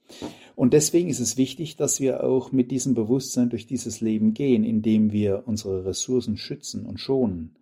Und 0.59 0.73
deswegen 0.73 1.09
ist 1.09 1.21
es 1.21 1.37
wichtig, 1.37 1.77
dass 1.77 2.00
wir 2.00 2.25
auch 2.25 2.50
mit 2.50 2.73
diesem 2.73 2.95
Bewusstsein 2.95 3.49
durch 3.49 3.69
dieses 3.69 4.00
Leben 4.00 4.35
gehen, 4.35 4.65
indem 4.65 5.12
wir 5.12 5.45
unsere 5.47 5.85
Ressourcen 5.85 6.37
schützen 6.37 6.85
und 6.85 6.99
schonen. 6.99 7.55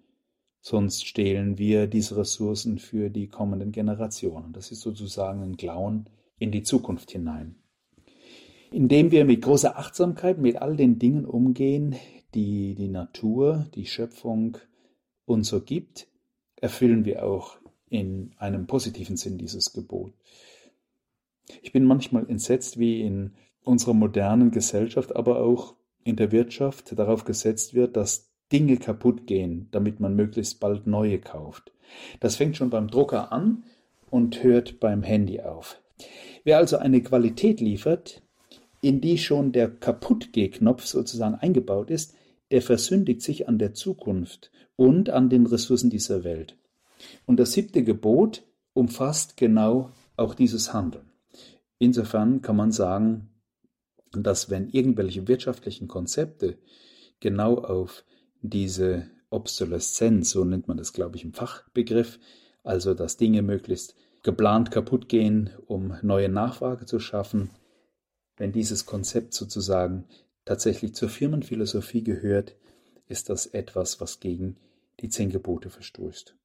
Sonst 0.63 1.05
stehlen 1.05 1.59
wir 1.59 1.89
diese 1.89 2.17
Ressourcen 2.17 2.79
für 2.79 3.11
die 3.11 3.29
kommenden 3.29 3.71
Generationen. 3.71 4.55
Das 4.55 4.73
ist 4.73 4.81
sozusagen 4.81 5.43
ein 5.43 5.59
Klauen 5.59 6.09
in 6.39 6.51
die 6.51 6.63
Zukunft 6.63 7.11
hinein. 7.11 7.57
Indem 8.71 9.11
wir 9.11 9.27
mit 9.27 9.43
großer 9.43 9.77
Achtsamkeit 9.77 10.39
mit 10.39 10.57
all 10.57 10.75
den 10.75 10.99
Dingen 10.99 11.27
umgehen, 11.27 11.97
die 12.35 12.75
die 12.75 12.89
Natur, 12.89 13.67
die 13.75 13.85
Schöpfung 13.85 14.57
uns 15.27 15.49
so 15.49 15.61
gibt, 15.61 16.09
erfüllen 16.63 17.05
wir 17.05 17.27
auch 17.27 17.59
in 17.91 18.33
einem 18.39 18.67
positiven 18.67 19.19
Sinn 19.19 19.37
dieses 19.37 19.75
Gebot. 19.75 20.15
Ich 21.63 21.73
bin 21.73 21.85
manchmal 21.85 22.29
entsetzt, 22.29 22.79
wie 22.79 23.03
in 23.03 23.33
unserer 23.63 23.95
modernen 23.95 24.51
Gesellschaft, 24.51 25.15
aber 25.15 25.41
auch 25.41 25.75
in 26.05 26.17
der 26.17 26.33
Wirtschaft 26.33 26.99
darauf 26.99 27.25
gesetzt 27.25 27.75
wird, 27.75 27.97
dass 27.97 28.31
Dinge 28.53 28.77
kaputt 28.77 29.27
gehen, 29.27 29.69
damit 29.73 29.99
man 29.99 30.15
möglichst 30.15 30.61
bald 30.61 30.87
neue 30.87 31.19
kauft. 31.19 31.73
Das 32.21 32.37
fängt 32.37 32.57
schon 32.57 32.71
beim 32.71 32.89
Drucker 32.89 33.33
an 33.33 33.65
und 34.11 34.43
hört 34.43 34.79
beim 34.79 35.03
Handy 35.03 35.41
auf. 35.41 35.81
Wer 36.45 36.59
also 36.59 36.77
eine 36.77 37.03
Qualität 37.03 37.61
liefert, 37.61 38.23
in 38.81 39.01
die 39.01 39.19
schon 39.19 39.53
der 39.53 39.69
Kaputtgeh-Knopf 39.69 40.85
sozusagen 40.85 41.35
eingebaut 41.35 41.91
ist, 41.91 42.15
der 42.51 42.63
versündigt 42.63 43.23
sich 43.23 43.49
an 43.49 43.59
der 43.59 43.75
Zukunft 43.75 44.53
und 44.77 45.11
an 45.11 45.29
den 45.29 45.47
Ressourcen 45.47 45.91
dieser 45.91 46.23
Welt. 46.23 46.57
Und 47.27 47.41
das 47.41 47.53
siebte 47.53 47.83
Gebot 47.83 48.45
umfasst 48.75 49.37
genau 49.37 49.91
auch 50.17 50.35
dieses 50.35 50.73
Handeln. 50.73 51.11
Insofern 51.79 52.43
kann 52.43 52.57
man 52.57 52.73
sagen, 52.73 53.29
dass 54.13 54.51
wenn 54.51 54.69
irgendwelche 54.69 55.29
wirtschaftlichen 55.29 55.89
Konzepte 55.89 56.59
genau 57.21 57.57
auf 57.57 58.05
diese 58.41 59.11
Obsoleszenz, 59.31 60.31
so 60.31 60.45
nennt 60.45 60.69
man 60.69 60.77
das, 60.77 60.93
glaube 60.93 61.17
ich, 61.17 61.25
im 61.25 61.33
Fachbegriff, 61.33 62.19
also 62.63 62.95
dass 62.95 63.17
Dinge 63.17 63.43
möglichst 63.43 63.95
geplant 64.23 64.71
kaputt 64.71 65.09
gehen, 65.09 65.51
um 65.67 65.97
neue 66.03 66.29
Nachfrage 66.29 66.87
zu 66.87 66.99
schaffen, 66.99 67.51
wenn 68.37 68.53
dieses 68.53 68.87
Konzept 68.87 69.35
sozusagen 69.35 70.07
tatsächlich 70.45 70.95
zur 70.95 71.09
Firmenphilosophie 71.09 72.03
gehört, 72.03 72.57
ist 73.09 73.29
das 73.31 73.47
etwas, 73.47 74.01
was 74.01 74.21
gegen 74.21 74.57
die 75.01 75.09
zehn 75.09 75.31
Gebote 75.31 75.71
verstößt. 75.71 76.37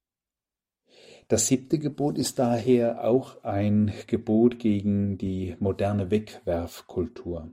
Das 1.32 1.46
siebte 1.46 1.78
Gebot 1.78 2.18
ist 2.18 2.38
daher 2.38 3.04
auch 3.04 3.42
ein 3.42 3.90
Gebot 4.06 4.58
gegen 4.58 5.16
die 5.16 5.56
moderne 5.60 6.10
Wegwerfkultur. 6.10 7.50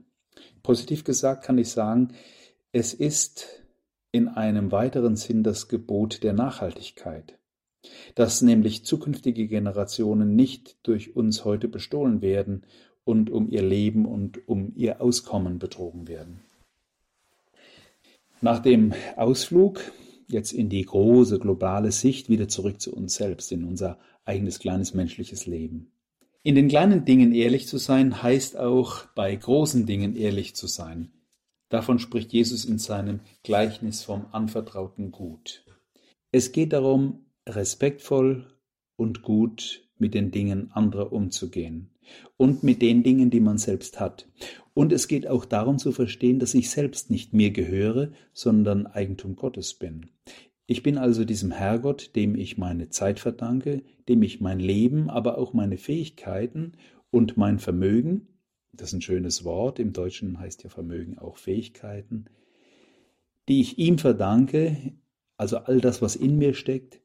Positiv 0.62 1.02
gesagt 1.02 1.44
kann 1.44 1.56
ich 1.56 1.70
sagen, 1.70 2.08
es 2.72 2.92
ist 2.92 3.64
in 4.12 4.28
einem 4.28 4.70
weiteren 4.70 5.16
Sinn 5.16 5.42
das 5.42 5.68
Gebot 5.68 6.22
der 6.22 6.34
Nachhaltigkeit, 6.34 7.38
dass 8.16 8.42
nämlich 8.42 8.84
zukünftige 8.84 9.48
Generationen 9.48 10.36
nicht 10.36 10.76
durch 10.82 11.16
uns 11.16 11.46
heute 11.46 11.66
bestohlen 11.66 12.20
werden 12.20 12.66
und 13.04 13.30
um 13.30 13.48
ihr 13.48 13.62
Leben 13.62 14.04
und 14.04 14.46
um 14.46 14.74
ihr 14.76 15.00
Auskommen 15.00 15.58
betrogen 15.58 16.06
werden. 16.06 16.40
Nach 18.42 18.58
dem 18.58 18.92
Ausflug 19.16 19.80
jetzt 20.32 20.52
in 20.52 20.68
die 20.68 20.84
große 20.84 21.38
globale 21.38 21.92
Sicht 21.92 22.28
wieder 22.28 22.48
zurück 22.48 22.80
zu 22.80 22.94
uns 22.94 23.14
selbst, 23.14 23.52
in 23.52 23.64
unser 23.64 23.98
eigenes 24.24 24.58
kleines 24.58 24.94
menschliches 24.94 25.46
Leben. 25.46 25.92
In 26.42 26.54
den 26.54 26.68
kleinen 26.68 27.04
Dingen 27.04 27.32
ehrlich 27.32 27.68
zu 27.68 27.78
sein, 27.78 28.22
heißt 28.22 28.56
auch 28.56 29.06
bei 29.14 29.34
großen 29.34 29.86
Dingen 29.86 30.16
ehrlich 30.16 30.54
zu 30.54 30.66
sein. 30.66 31.12
Davon 31.68 31.98
spricht 31.98 32.32
Jesus 32.32 32.64
in 32.64 32.78
seinem 32.78 33.20
Gleichnis 33.42 34.02
vom 34.02 34.26
anvertrauten 34.32 35.12
Gut. 35.12 35.64
Es 36.32 36.52
geht 36.52 36.72
darum, 36.72 37.26
respektvoll 37.48 38.46
und 38.96 39.22
gut 39.22 39.88
mit 39.98 40.14
den 40.14 40.30
Dingen 40.30 40.72
anderer 40.72 41.12
umzugehen 41.12 41.89
und 42.36 42.62
mit 42.62 42.82
den 42.82 43.02
Dingen, 43.02 43.30
die 43.30 43.40
man 43.40 43.58
selbst 43.58 44.00
hat. 44.00 44.28
Und 44.74 44.92
es 44.92 45.08
geht 45.08 45.26
auch 45.26 45.44
darum 45.44 45.78
zu 45.78 45.92
verstehen, 45.92 46.38
dass 46.38 46.54
ich 46.54 46.70
selbst 46.70 47.10
nicht 47.10 47.32
mir 47.32 47.50
gehöre, 47.50 48.12
sondern 48.32 48.86
Eigentum 48.86 49.36
Gottes 49.36 49.74
bin. 49.74 50.06
Ich 50.66 50.82
bin 50.82 50.98
also 50.98 51.24
diesem 51.24 51.50
Herrgott, 51.50 52.14
dem 52.14 52.36
ich 52.36 52.56
meine 52.56 52.88
Zeit 52.88 53.18
verdanke, 53.18 53.82
dem 54.08 54.22
ich 54.22 54.40
mein 54.40 54.60
Leben, 54.60 55.10
aber 55.10 55.36
auch 55.36 55.52
meine 55.52 55.76
Fähigkeiten 55.76 56.74
und 57.10 57.36
mein 57.36 57.58
Vermögen, 57.58 58.28
das 58.72 58.90
ist 58.90 58.94
ein 58.94 59.02
schönes 59.02 59.44
Wort, 59.44 59.80
im 59.80 59.92
Deutschen 59.92 60.38
heißt 60.38 60.62
ja 60.62 60.70
Vermögen 60.70 61.18
auch 61.18 61.38
Fähigkeiten, 61.38 62.26
die 63.48 63.60
ich 63.60 63.78
ihm 63.78 63.98
verdanke, 63.98 64.94
also 65.36 65.58
all 65.58 65.80
das, 65.80 66.02
was 66.02 66.14
in 66.14 66.38
mir 66.38 66.54
steckt, 66.54 67.00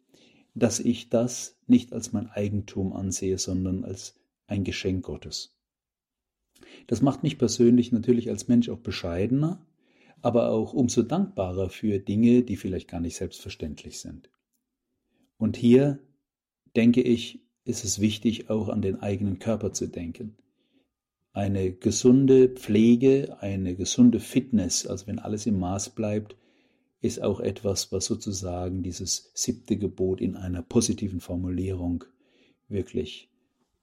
dass 0.54 0.80
ich 0.80 1.10
das 1.10 1.58
nicht 1.66 1.92
als 1.92 2.14
mein 2.14 2.30
Eigentum 2.30 2.94
ansehe, 2.94 3.38
sondern 3.40 3.84
als 3.84 4.20
ein 4.48 4.64
Geschenk 4.64 5.06
Gottes. 5.06 5.58
Das 6.88 7.02
macht 7.02 7.24
mich 7.24 7.38
persönlich 7.38 7.92
natürlich 7.92 8.30
als 8.30 8.48
Mensch 8.48 8.70
auch 8.70 8.80
bescheidener, 8.80 9.66
aber 10.22 10.50
auch 10.50 10.74
umso 10.74 11.04
dankbarer 11.04 11.70
für 11.70 12.00
Dinge, 12.00 12.44
die 12.44 12.56
vielleicht 12.56 12.88
gar 12.88 13.00
nicht 13.00 13.16
selbstverständlich 13.16 14.00
sind. 14.00 14.30
Und 15.38 15.58
hier, 15.58 16.00
denke 16.75 17.02
ich, 17.02 17.42
ist 17.66 17.84
es 17.84 18.00
wichtig, 18.00 18.50
auch 18.50 18.70
an 18.70 18.82
den 18.82 19.02
eigenen 19.02 19.40
Körper 19.40 19.74
zu 19.74 19.88
denken. 19.88 20.38
Eine 21.34 21.74
gesunde 21.74 22.50
Pflege, 22.50 23.38
eine 23.42 23.75
gesunde 23.75 24.20
Fitness, 24.20 24.86
also 24.86 25.08
wenn 25.08 25.20
alles 25.20 25.46
im 25.46 25.60
Maß 25.60 25.90
bleibt, 25.90 26.38
ist 27.02 27.22
auch 27.22 27.40
etwas, 27.40 27.92
was 27.92 28.06
sozusagen 28.06 28.82
dieses 28.84 29.32
siebte 29.34 29.78
Gebot 29.78 30.22
in 30.22 30.36
einer 30.36 30.62
positiven 30.62 31.20
Formulierung 31.20 32.06
wirklich 32.68 33.30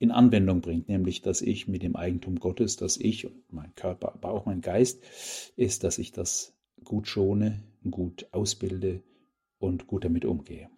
in 0.03 0.11
Anwendung 0.11 0.61
bringt, 0.61 0.89
nämlich 0.89 1.23
dass 1.23 1.43
ich 1.43 1.69
mit 1.69 1.85
dem 1.85 1.95
Eigentum 1.95 2.41
Gottes, 2.41 2.77
dass 2.77 2.97
ich 2.97 3.25
und 3.25 3.53
mein 3.53 3.73
Körper, 3.77 4.13
aber 4.15 4.33
auch 4.33 4.47
mein 4.47 4.61
Geist, 4.61 5.01
ist, 5.57 5.85
dass 5.85 5.99
ich 5.99 6.11
das 6.11 6.55
gut 6.83 7.07
schone, 7.07 7.63
gut 7.89 8.27
ausbilde 8.33 9.01
und 9.61 9.87
gut 9.87 10.05
damit 10.05 10.25
umgehe. 10.25 10.69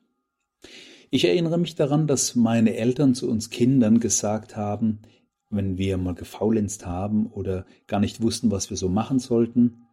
Ich 1.11 1.25
erinnere 1.25 1.57
mich 1.57 1.75
daran, 1.75 2.07
dass 2.07 2.35
meine 2.35 2.77
Eltern 2.77 3.15
zu 3.15 3.31
uns 3.31 3.49
Kindern 3.49 3.99
gesagt 3.99 4.57
haben, 4.57 4.99
wenn 5.49 5.79
wir 5.79 5.97
mal 5.97 6.15
gefaulenzt 6.15 6.85
haben 6.85 7.27
oder 7.29 7.65
gar 7.87 8.01
nicht 8.01 8.21
wussten, 8.21 8.51
was 8.51 8.69
wir 8.69 8.77
so 8.77 8.91
machen 8.91 9.21
sollten, 9.21 9.87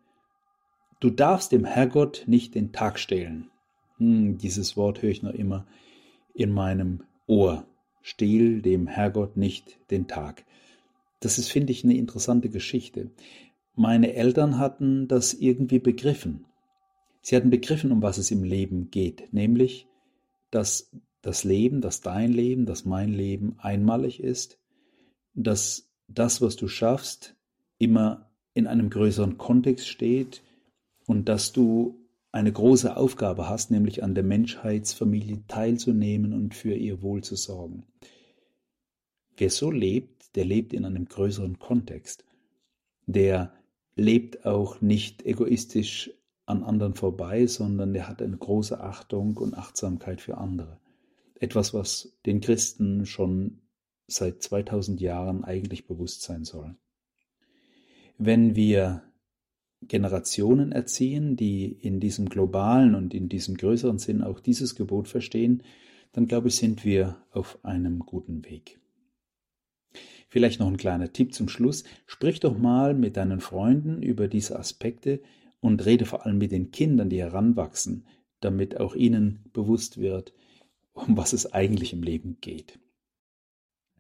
du 1.00 1.10
darfst 1.10 1.54
dem 1.54 1.64
Herrgott 1.64 2.24
nicht 2.28 2.54
den 2.54 2.74
Tag 2.74 3.00
stehlen. 3.00 3.50
Hm, 3.96 4.38
dieses 4.40 4.76
Wort 4.76 5.02
höre 5.02 5.12
ich 5.12 5.24
noch 5.24 5.34
immer 5.34 5.66
in 6.34 6.52
meinem 6.52 7.04
Ohr. 7.28 7.66
Stehl 8.01 8.62
dem 8.62 8.88
Herrgott 8.88 9.38
nicht 9.38 9.77
den 9.91 10.08
Tag. 10.08 10.46
Das 11.20 11.38
ist, 11.38 11.51
finde 11.51 11.72
ich, 11.72 11.84
eine 11.84 11.96
interessante 11.96 12.50
Geschichte. 12.50 13.12
Meine 13.75 14.13
Eltern 14.13 14.58
hatten 14.58 15.08
das 15.08 15.34
irgendwie 15.34 15.79
begriffen. 15.79 16.46
Sie 17.22 17.36
hatten 17.36 17.51
begriffen, 17.51 17.91
um 17.91 18.01
was 18.01 18.17
es 18.17 18.31
im 18.31 18.43
Leben 18.43 18.89
geht, 18.89 19.31
nämlich, 19.31 19.88
dass 20.50 20.89
das 21.22 21.43
Leben, 21.43 21.81
dass 21.81 22.01
dein 22.01 22.34
Leben, 22.34 22.65
dass 22.65 22.84
mein 22.84 23.13
Leben 23.13 23.55
einmalig 23.60 24.22
ist, 24.22 24.58
dass 25.36 25.88
das, 26.08 26.41
was 26.41 26.55
du 26.55 26.67
schaffst, 26.67 27.36
immer 27.77 28.31
in 28.53 28.67
einem 28.67 28.89
größeren 28.89 29.38
Kontext 29.38 29.88
steht 29.88 30.41
und 31.05 31.29
dass 31.29 31.53
du 31.53 32.00
eine 32.31 32.51
große 32.51 32.96
Aufgabe 32.96 33.50
hast, 33.50 33.72
nämlich 33.72 34.03
an 34.03 34.15
der 34.15 34.24
Menschheitsfamilie 34.24 35.44
teilzunehmen 35.48 36.33
und 36.33 36.55
für 36.55 36.74
ihr 36.74 37.01
Wohl 37.01 37.24
zu 37.24 37.35
sorgen. 37.35 37.85
Wer 39.37 39.50
so 39.50 39.72
lebt, 39.72 40.35
der 40.35 40.46
lebt 40.46 40.74
in 40.74 40.85
einem 40.85 41.05
größeren 41.05 41.59
Kontext. 41.59 42.25
Der 43.05 43.53
lebt 43.96 44.46
auch 44.46 44.81
nicht 44.81 45.25
egoistisch 45.25 46.11
an 46.46 46.63
anderen 46.63 46.96
vorbei, 46.96 47.48
sondern 47.48 47.94
der 47.94 48.07
hat 48.07 48.22
eine 48.22 48.37
große 48.37 48.79
Achtung 48.79 49.37
und 49.37 49.55
Achtsamkeit 49.55 50.22
für 50.22 50.37
andere. 50.37 50.79
Etwas, 51.39 51.74
was 51.74 52.17
den 52.25 52.39
Christen 52.39 53.05
schon 53.05 53.61
seit 54.07 54.41
2000 54.41 55.01
Jahren 55.01 55.44
eigentlich 55.44 55.87
bewusst 55.87 56.22
sein 56.22 56.44
soll. 56.44 56.75
Wenn 58.17 58.55
wir 58.55 59.03
Generationen 59.87 60.72
erziehen, 60.72 61.35
die 61.35 61.65
in 61.65 62.00
diesem 62.00 62.29
globalen 62.29 62.96
und 62.96 63.13
in 63.13 63.29
diesem 63.29 63.57
größeren 63.57 63.98
Sinn 63.98 64.22
auch 64.22 64.39
dieses 64.39 64.75
Gebot 64.75 65.07
verstehen, 65.07 65.63
dann 66.11 66.27
glaube 66.27 66.50
ich, 66.50 66.55
sind 66.55 66.85
wir 66.85 67.17
auf 67.31 67.59
einem 67.63 68.00
guten 68.00 68.46
Weg. 68.46 68.79
Vielleicht 70.29 70.59
noch 70.59 70.67
ein 70.67 70.77
kleiner 70.77 71.11
Tipp 71.11 71.33
zum 71.33 71.50
Schluss. 71.50 71.83
Sprich 72.05 72.39
doch 72.39 72.57
mal 72.57 72.94
mit 72.94 73.17
deinen 73.17 73.41
Freunden 73.41 74.01
über 74.01 74.27
diese 74.27 74.57
Aspekte 74.57 75.22
und 75.59 75.85
rede 75.85 76.05
vor 76.05 76.25
allem 76.25 76.37
mit 76.37 76.51
den 76.51 76.72
Kindern, 76.72 77.09
die 77.09 77.20
heranwachsen, 77.20 78.05
damit 78.39 78.79
auch 78.79 78.96
ihnen 78.96 79.44
bewusst 79.51 79.98
wird, 79.98 80.33
um 80.94 81.17
was 81.17 81.33
es 81.33 81.51
eigentlich 81.51 81.91
im 81.91 82.01
Leben 82.01 82.37
geht. 82.39 82.79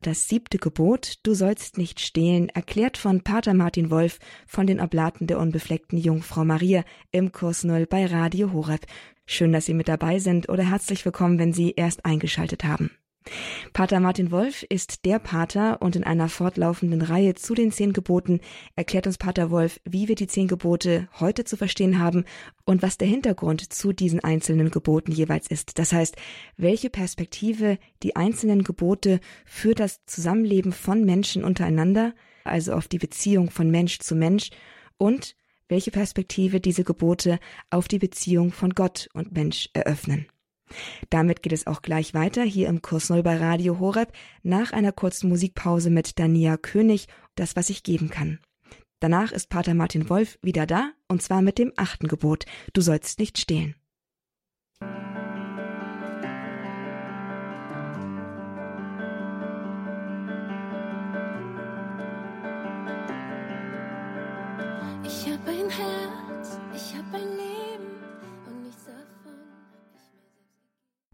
Das 0.01 0.27
siebte 0.27 0.57
Gebot, 0.57 1.19
du 1.21 1.35
sollst 1.35 1.77
nicht 1.77 1.99
stehlen, 1.99 2.49
erklärt 2.49 2.97
von 2.97 3.21
Pater 3.21 3.53
Martin 3.53 3.91
Wolf 3.91 4.17
von 4.47 4.65
den 4.65 4.81
Oblaten 4.81 5.27
der 5.27 5.37
unbefleckten 5.37 5.99
Jungfrau 5.99 6.43
Maria 6.43 6.83
im 7.11 7.31
Kurs 7.31 7.63
Null 7.63 7.85
bei 7.85 8.07
Radio 8.07 8.51
Horeb. 8.51 8.87
Schön, 9.27 9.53
dass 9.53 9.67
Sie 9.67 9.75
mit 9.75 9.87
dabei 9.87 10.17
sind 10.17 10.49
oder 10.49 10.63
herzlich 10.63 11.05
willkommen, 11.05 11.37
wenn 11.37 11.53
Sie 11.53 11.73
erst 11.75 12.03
eingeschaltet 12.03 12.63
haben. 12.63 12.89
Pater 13.73 13.99
Martin 13.99 14.31
Wolf 14.31 14.63
ist 14.69 15.05
der 15.05 15.19
Pater 15.19 15.81
und 15.81 15.95
in 15.95 16.03
einer 16.03 16.27
fortlaufenden 16.27 17.01
Reihe 17.01 17.35
zu 17.35 17.53
den 17.53 17.71
zehn 17.71 17.93
Geboten 17.93 18.41
erklärt 18.75 19.07
uns 19.07 19.17
Pater 19.17 19.51
Wolf, 19.51 19.79
wie 19.85 20.07
wir 20.07 20.15
die 20.15 20.27
zehn 20.27 20.47
Gebote 20.47 21.07
heute 21.19 21.43
zu 21.43 21.55
verstehen 21.55 21.99
haben 21.99 22.25
und 22.65 22.81
was 22.81 22.97
der 22.97 23.07
Hintergrund 23.07 23.71
zu 23.71 23.93
diesen 23.93 24.19
einzelnen 24.21 24.71
Geboten 24.71 25.11
jeweils 25.11 25.47
ist. 25.47 25.77
Das 25.79 25.93
heißt, 25.93 26.15
welche 26.57 26.89
Perspektive 26.89 27.77
die 28.03 28.15
einzelnen 28.15 28.63
Gebote 28.63 29.19
für 29.45 29.75
das 29.75 30.03
Zusammenleben 30.05 30.73
von 30.73 31.05
Menschen 31.05 31.43
untereinander, 31.43 32.13
also 32.43 32.73
auf 32.73 32.87
die 32.87 32.99
Beziehung 32.99 33.51
von 33.51 33.69
Mensch 33.69 33.99
zu 33.99 34.15
Mensch 34.15 34.49
und 34.97 35.35
welche 35.69 35.91
Perspektive 35.91 36.59
diese 36.59 36.83
Gebote 36.83 37.39
auf 37.69 37.87
die 37.87 37.99
Beziehung 37.99 38.51
von 38.51 38.71
Gott 38.71 39.07
und 39.13 39.31
Mensch 39.31 39.69
eröffnen. 39.73 40.27
Damit 41.09 41.41
geht 41.41 41.53
es 41.53 41.67
auch 41.67 41.81
gleich 41.81 42.13
weiter 42.13 42.43
hier 42.43 42.67
im 42.67 42.81
Kurs 42.81 43.09
Null 43.09 43.23
bei 43.23 43.37
Radio 43.37 43.79
Horeb 43.79 44.11
nach 44.43 44.71
einer 44.71 44.91
kurzen 44.91 45.29
Musikpause 45.29 45.89
mit 45.89 46.19
Dania 46.19 46.57
König, 46.57 47.07
das 47.35 47.55
was 47.55 47.69
ich 47.69 47.83
geben 47.83 48.09
kann. 48.09 48.39
Danach 48.99 49.31
ist 49.31 49.49
Pater 49.49 49.73
Martin 49.73 50.09
Wolf 50.09 50.37
wieder 50.41 50.65
da 50.65 50.91
und 51.07 51.21
zwar 51.21 51.41
mit 51.41 51.57
dem 51.57 51.73
achten 51.75 52.07
Gebot, 52.07 52.45
du 52.73 52.81
sollst 52.81 53.19
nicht 53.19 53.39
stehlen. 53.39 53.75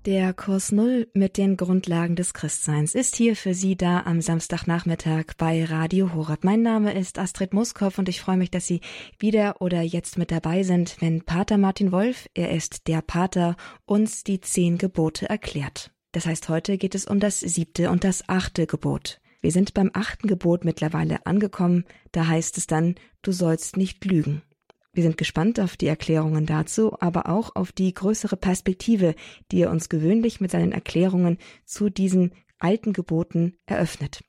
Der 0.08 0.34
Kurs 0.34 0.72
Null 0.72 1.10
mit 1.14 1.36
den 1.36 1.58
Grundlagen 1.58 2.16
des 2.16 2.34
Christseins 2.34 2.96
ist 2.96 3.18
hier 3.18 3.36
für 3.36 3.54
Sie 3.54 3.76
da 3.76 4.04
am 4.04 4.22
Samstagnachmittag 4.22 5.34
bei 5.38 5.66
Radio 5.66 6.14
Horeb. 6.14 6.46
Mein 6.46 6.62
Name 6.62 6.98
ist 6.98 7.20
Astrid 7.20 7.54
Muskopf 7.54 7.98
und 7.98 8.08
ich 8.08 8.22
freue 8.22 8.38
mich, 8.38 8.50
dass 8.50 8.66
Sie 8.66 8.80
wieder 9.20 9.60
oder 9.60 9.82
jetzt 9.82 10.18
mit 10.18 10.32
dabei 10.32 10.64
sind, 10.64 10.96
wenn 11.02 11.24
Pater 11.26 11.58
Martin 11.58 11.92
Wolf, 11.92 12.30
er 12.34 12.52
ist 12.52 12.88
der 12.88 13.02
Pater, 13.02 13.58
uns 13.84 14.24
die 14.24 14.40
zehn 14.40 14.78
Gebote 14.78 15.28
erklärt. 15.28 15.92
Das 16.14 16.26
heißt, 16.26 16.48
heute 16.48 16.78
geht 16.78 16.96
es 16.96 17.06
um 17.06 17.20
das 17.20 17.42
siebte 17.42 17.92
und 17.92 18.06
das 18.06 18.30
achte 18.30 18.66
Gebot. 18.66 19.20
Wir 19.42 19.52
sind 19.52 19.74
beim 19.74 19.92
achten 19.94 20.30
Gebot 20.30 20.64
mittlerweile 20.64 21.26
angekommen, 21.26 21.84
da 22.14 22.28
heißt 22.28 22.58
es 22.58 22.66
dann, 22.66 22.96
du 23.24 23.34
sollst 23.34 23.76
nicht 23.76 24.06
lügen. 24.06 24.42
Wir 24.98 25.04
sind 25.04 25.20
gespannt 25.20 25.60
auf 25.60 25.78
die 25.78 25.86
Erklärungen 25.86 26.48
dazu, 26.48 27.00
aber 27.00 27.30
auch 27.30 27.56
auf 27.56 27.72
die 27.72 27.94
größere 27.94 28.36
Perspektive, 28.36 29.14
die 29.52 29.62
er 29.62 29.70
uns 29.70 29.90
gewöhnlich 29.90 30.42
mit 30.42 30.50
seinen 30.50 30.72
Erklärungen 30.72 31.38
zu 31.66 31.92
diesen 31.92 32.32
alten 32.58 32.94
Geboten 32.94 33.60
eröffnet. 33.68 34.22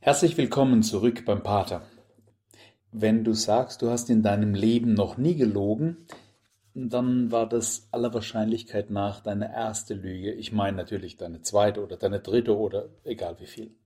Herzlich 0.00 0.38
willkommen 0.38 0.82
zurück 0.82 1.26
beim 1.26 1.42
Pater. 1.42 1.82
Wenn 2.90 3.22
du 3.22 3.34
sagst, 3.34 3.82
du 3.82 3.90
hast 3.90 4.08
in 4.08 4.22
deinem 4.22 4.54
Leben 4.54 4.94
noch 4.94 5.18
nie 5.18 5.34
gelogen, 5.34 6.06
dann 6.72 7.30
war 7.30 7.46
das 7.46 7.86
aller 7.90 8.14
Wahrscheinlichkeit 8.14 8.88
nach 8.88 9.20
deine 9.20 9.52
erste 9.52 9.92
Lüge. 9.92 10.32
Ich 10.32 10.52
meine 10.52 10.78
natürlich 10.78 11.18
deine 11.18 11.42
zweite 11.42 11.84
oder 11.84 11.98
deine 11.98 12.20
dritte 12.20 12.56
oder 12.56 12.88
egal 13.04 13.38
wie 13.40 13.46
viel. 13.46 13.76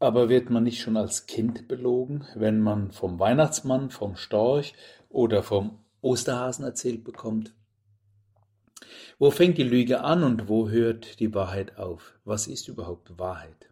Aber 0.00 0.28
wird 0.28 0.48
man 0.48 0.62
nicht 0.62 0.80
schon 0.80 0.96
als 0.96 1.26
Kind 1.26 1.66
belogen, 1.66 2.24
wenn 2.34 2.60
man 2.60 2.92
vom 2.92 3.18
Weihnachtsmann, 3.18 3.90
vom 3.90 4.16
Storch 4.16 4.74
oder 5.08 5.42
vom 5.42 5.80
Osterhasen 6.00 6.64
erzählt 6.64 7.02
bekommt? 7.02 7.54
Wo 9.18 9.32
fängt 9.32 9.58
die 9.58 9.64
Lüge 9.64 10.02
an 10.02 10.22
und 10.22 10.48
wo 10.48 10.68
hört 10.68 11.18
die 11.18 11.34
Wahrheit 11.34 11.78
auf? 11.78 12.14
Was 12.24 12.46
ist 12.46 12.68
überhaupt 12.68 13.18
Wahrheit? 13.18 13.68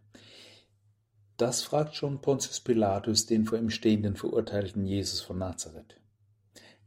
Das 1.36 1.62
fragt 1.62 1.94
schon 1.94 2.20
Pontius 2.20 2.60
Pilatus 2.60 3.26
den 3.26 3.44
vor 3.44 3.58
ihm 3.58 3.70
stehenden 3.70 4.16
verurteilten 4.16 4.86
Jesus 4.86 5.20
von 5.20 5.38
Nazareth. 5.38 6.00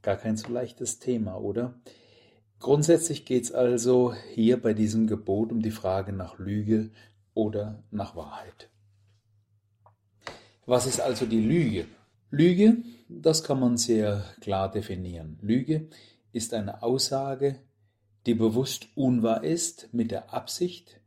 Gar 0.01 0.17
kein 0.17 0.35
so 0.35 0.51
leichtes 0.51 0.99
Thema, 0.99 1.39
oder? 1.39 1.79
Grundsätzlich 2.59 3.25
geht 3.25 3.43
es 3.43 3.51
also 3.53 4.13
hier 4.33 4.61
bei 4.61 4.73
diesem 4.73 5.07
Gebot 5.07 5.51
um 5.51 5.61
die 5.61 5.71
Frage 5.71 6.11
nach 6.11 6.39
Lüge 6.39 6.91
oder 7.33 7.83
nach 7.91 8.15
Wahrheit. 8.15 8.68
Was 10.69 10.85
ist 10.85 11.01
also 11.01 11.25
die 11.25 11.41
Lüge? 11.41 11.87
Lüge, 12.29 12.83
das 13.07 13.43
kann 13.43 13.59
man 13.59 13.77
sehr 13.77 14.23
klar 14.39 14.69
definieren. 14.69 15.39
Lüge 15.41 15.87
ist 16.31 16.53
eine 16.53 16.83
Aussage, 16.83 17.55
die 18.27 18.35
bewusst 18.35 18.85
unwahr 18.93 19.43
ist, 19.43 19.91
mit 19.93 20.11
der 20.11 20.31
Absicht, 20.31 21.01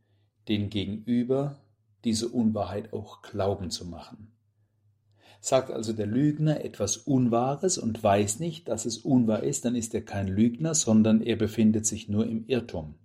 den 0.49 0.69
Gegenüber 0.69 1.61
diese 2.03 2.27
Unwahrheit 2.27 2.91
auch 2.91 3.21
glauben 3.21 3.71
zu 3.71 3.85
machen. 3.85 4.33
Sagt 5.39 5.71
also 5.71 5.93
der 5.93 6.07
Lügner 6.07 6.65
etwas 6.65 6.97
Unwahres 6.97 7.77
und 7.77 8.03
weiß 8.03 8.41
nicht, 8.41 8.67
dass 8.67 8.83
es 8.85 8.97
unwahr 8.97 9.43
ist, 9.43 9.63
dann 9.63 9.77
ist 9.77 9.95
er 9.95 10.01
kein 10.01 10.27
Lügner, 10.27 10.75
sondern 10.75 11.21
er 11.21 11.37
befindet 11.37 11.85
sich 11.85 12.09
nur 12.09 12.27
im 12.27 12.45
Irrtum. 12.47 12.95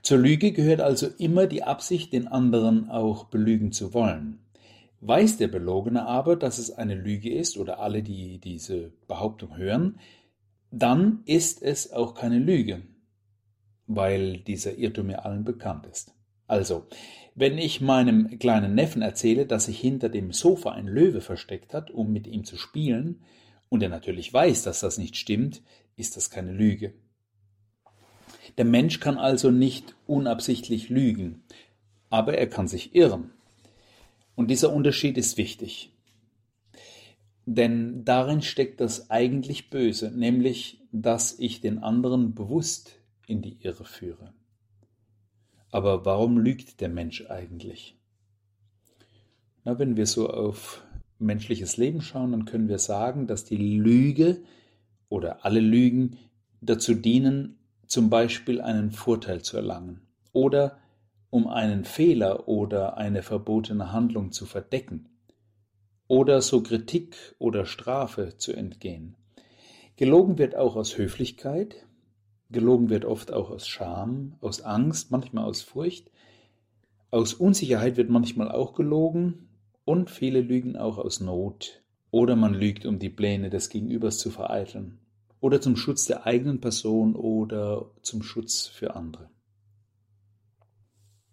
Zur 0.00 0.16
Lüge 0.16 0.52
gehört 0.52 0.80
also 0.80 1.08
immer 1.18 1.46
die 1.46 1.62
Absicht, 1.62 2.14
den 2.14 2.26
anderen 2.26 2.88
auch 2.88 3.24
belügen 3.24 3.72
zu 3.72 3.92
wollen. 3.92 4.38
Weiß 5.00 5.38
der 5.38 5.48
Belogene 5.48 6.06
aber, 6.06 6.36
dass 6.36 6.58
es 6.58 6.70
eine 6.70 6.94
Lüge 6.94 7.32
ist 7.32 7.56
oder 7.56 7.80
alle, 7.80 8.02
die 8.02 8.38
diese 8.38 8.92
Behauptung 9.08 9.56
hören, 9.56 9.98
dann 10.70 11.22
ist 11.24 11.62
es 11.62 11.92
auch 11.92 12.14
keine 12.14 12.38
Lüge, 12.38 12.82
weil 13.86 14.38
dieser 14.38 14.76
Irrtum 14.76 15.10
ja 15.10 15.20
allen 15.20 15.44
bekannt 15.44 15.86
ist. 15.86 16.14
Also, 16.46 16.86
wenn 17.34 17.58
ich 17.58 17.80
meinem 17.80 18.38
kleinen 18.38 18.74
Neffen 18.74 19.02
erzähle, 19.02 19.46
dass 19.46 19.66
sich 19.66 19.80
hinter 19.80 20.08
dem 20.08 20.32
Sofa 20.32 20.72
ein 20.72 20.86
Löwe 20.86 21.20
versteckt 21.20 21.72
hat, 21.72 21.90
um 21.90 22.12
mit 22.12 22.26
ihm 22.26 22.44
zu 22.44 22.56
spielen, 22.56 23.22
und 23.68 23.82
er 23.82 23.88
natürlich 23.88 24.32
weiß, 24.32 24.64
dass 24.64 24.80
das 24.80 24.98
nicht 24.98 25.16
stimmt, 25.16 25.62
ist 25.96 26.16
das 26.16 26.28
keine 26.28 26.52
Lüge. 26.52 26.92
Der 28.58 28.64
Mensch 28.64 29.00
kann 29.00 29.16
also 29.16 29.50
nicht 29.50 29.94
unabsichtlich 30.06 30.88
lügen, 30.88 31.44
aber 32.10 32.36
er 32.36 32.48
kann 32.48 32.66
sich 32.68 32.94
irren. 32.94 33.30
Und 34.40 34.50
dieser 34.50 34.72
Unterschied 34.72 35.18
ist 35.18 35.36
wichtig. 35.36 35.92
Denn 37.44 38.06
darin 38.06 38.40
steckt 38.40 38.80
das 38.80 39.10
eigentlich 39.10 39.68
Böse, 39.68 40.10
nämlich, 40.10 40.80
dass 40.92 41.38
ich 41.38 41.60
den 41.60 41.80
anderen 41.80 42.34
bewusst 42.34 43.02
in 43.26 43.42
die 43.42 43.58
Irre 43.60 43.84
führe. 43.84 44.32
Aber 45.70 46.06
warum 46.06 46.38
lügt 46.38 46.80
der 46.80 46.88
Mensch 46.88 47.26
eigentlich? 47.28 47.98
Na, 49.64 49.78
wenn 49.78 49.98
wir 49.98 50.06
so 50.06 50.30
auf 50.30 50.86
menschliches 51.18 51.76
Leben 51.76 52.00
schauen, 52.00 52.32
dann 52.32 52.46
können 52.46 52.70
wir 52.70 52.78
sagen, 52.78 53.26
dass 53.26 53.44
die 53.44 53.58
Lüge 53.58 54.42
oder 55.10 55.44
alle 55.44 55.60
Lügen 55.60 56.16
dazu 56.62 56.94
dienen, 56.94 57.58
zum 57.86 58.08
Beispiel 58.08 58.62
einen 58.62 58.90
Vorteil 58.90 59.42
zu 59.42 59.58
erlangen 59.58 60.00
oder 60.32 60.78
um 61.30 61.46
einen 61.46 61.84
Fehler 61.84 62.48
oder 62.48 62.96
eine 62.96 63.22
verbotene 63.22 63.92
Handlung 63.92 64.32
zu 64.32 64.46
verdecken 64.46 65.08
oder 66.08 66.42
so 66.42 66.62
Kritik 66.62 67.16
oder 67.38 67.66
Strafe 67.66 68.36
zu 68.36 68.52
entgehen. 68.52 69.14
Gelogen 69.96 70.38
wird 70.38 70.56
auch 70.56 70.74
aus 70.74 70.98
Höflichkeit, 70.98 71.86
gelogen 72.50 72.90
wird 72.90 73.04
oft 73.04 73.32
auch 73.32 73.50
aus 73.50 73.68
Scham, 73.68 74.34
aus 74.40 74.62
Angst, 74.62 75.12
manchmal 75.12 75.44
aus 75.44 75.62
Furcht, 75.62 76.10
aus 77.12 77.34
Unsicherheit 77.34 77.96
wird 77.96 78.10
manchmal 78.10 78.50
auch 78.50 78.74
gelogen 78.74 79.48
und 79.84 80.10
viele 80.10 80.40
lügen 80.40 80.76
auch 80.76 80.98
aus 80.98 81.20
Not 81.20 81.82
oder 82.10 82.34
man 82.34 82.54
lügt, 82.54 82.86
um 82.86 82.98
die 82.98 83.08
Pläne 83.08 83.50
des 83.50 83.68
Gegenübers 83.68 84.18
zu 84.18 84.30
vereiteln 84.30 84.98
oder 85.40 85.60
zum 85.60 85.76
Schutz 85.76 86.06
der 86.06 86.26
eigenen 86.26 86.60
Person 86.60 87.14
oder 87.14 87.90
zum 88.02 88.22
Schutz 88.22 88.66
für 88.66 88.96
andere. 88.96 89.30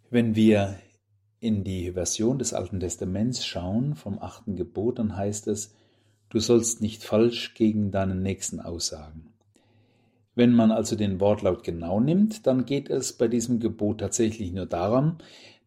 Wenn 0.10 0.36
wir 0.36 0.80
in 1.42 1.66
die 1.66 1.92
Version 1.92 2.40
des 2.40 2.54
Alten 2.54 2.80
Testaments 2.80 3.46
schauen 3.46 3.96
vom 3.96 4.20
achten 4.20 4.56
Gebot, 4.56 5.00
dann 5.00 5.18
heißt 5.18 5.48
es, 5.48 5.76
du 6.30 6.40
sollst 6.40 6.82
nicht 6.82 7.04
falsch 7.04 7.56
gegen 7.56 7.92
deinen 7.92 8.24
Nächsten 8.24 8.62
aussagen. 8.62 9.34
Wenn 10.34 10.54
man 10.54 10.72
also 10.72 10.96
den 10.96 11.20
Wortlaut 11.20 11.64
genau 11.64 12.00
nimmt, 12.00 12.48
dann 12.48 12.66
geht 12.66 12.90
es 12.90 13.14
bei 13.14 13.28
diesem 13.28 13.60
Gebot 13.60 14.00
tatsächlich 14.00 14.54
nur 14.54 14.66
darum, 14.66 15.18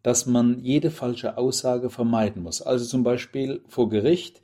dass 0.01 0.25
man 0.25 0.59
jede 0.59 0.89
falsche 0.89 1.37
Aussage 1.37 1.91
vermeiden 1.91 2.41
muss. 2.41 2.63
Also 2.63 2.85
zum 2.85 3.03
Beispiel 3.03 3.61
vor 3.67 3.89
Gericht 3.89 4.41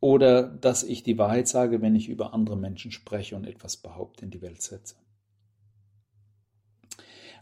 oder 0.00 0.42
dass 0.42 0.82
ich 0.82 1.04
die 1.04 1.16
Wahrheit 1.16 1.46
sage, 1.46 1.80
wenn 1.80 1.94
ich 1.94 2.08
über 2.08 2.34
andere 2.34 2.56
Menschen 2.56 2.90
spreche 2.90 3.36
und 3.36 3.46
etwas 3.46 3.76
behaupte 3.76 4.24
in 4.24 4.32
die 4.32 4.42
Welt 4.42 4.62
setze. 4.62 4.96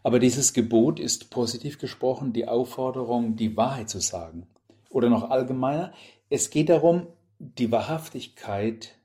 Aber 0.06 0.20
dieses 0.20 0.52
Gebot 0.52 1.00
ist 1.00 1.30
positiv 1.30 1.78
gesprochen 1.78 2.32
die 2.32 2.46
Aufforderung, 2.46 3.34
die 3.34 3.56
Wahrheit 3.56 3.90
zu 3.90 3.98
sagen. 3.98 4.46
Oder 4.88 5.10
noch 5.10 5.30
allgemeiner, 5.30 5.92
es 6.30 6.50
geht 6.50 6.68
darum, 6.68 7.08
die 7.40 7.72
Wahrhaftigkeit 7.72 9.00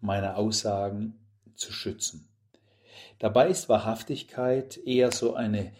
meiner 0.00 0.36
Aussagen 0.36 1.20
zu 1.54 1.72
schützen. 1.72 2.28
Dabei 3.20 3.48
ist 3.48 3.68
Wahrhaftigkeit 3.68 4.76
eher 4.78 5.12
so 5.12 5.34
eine 5.34 5.70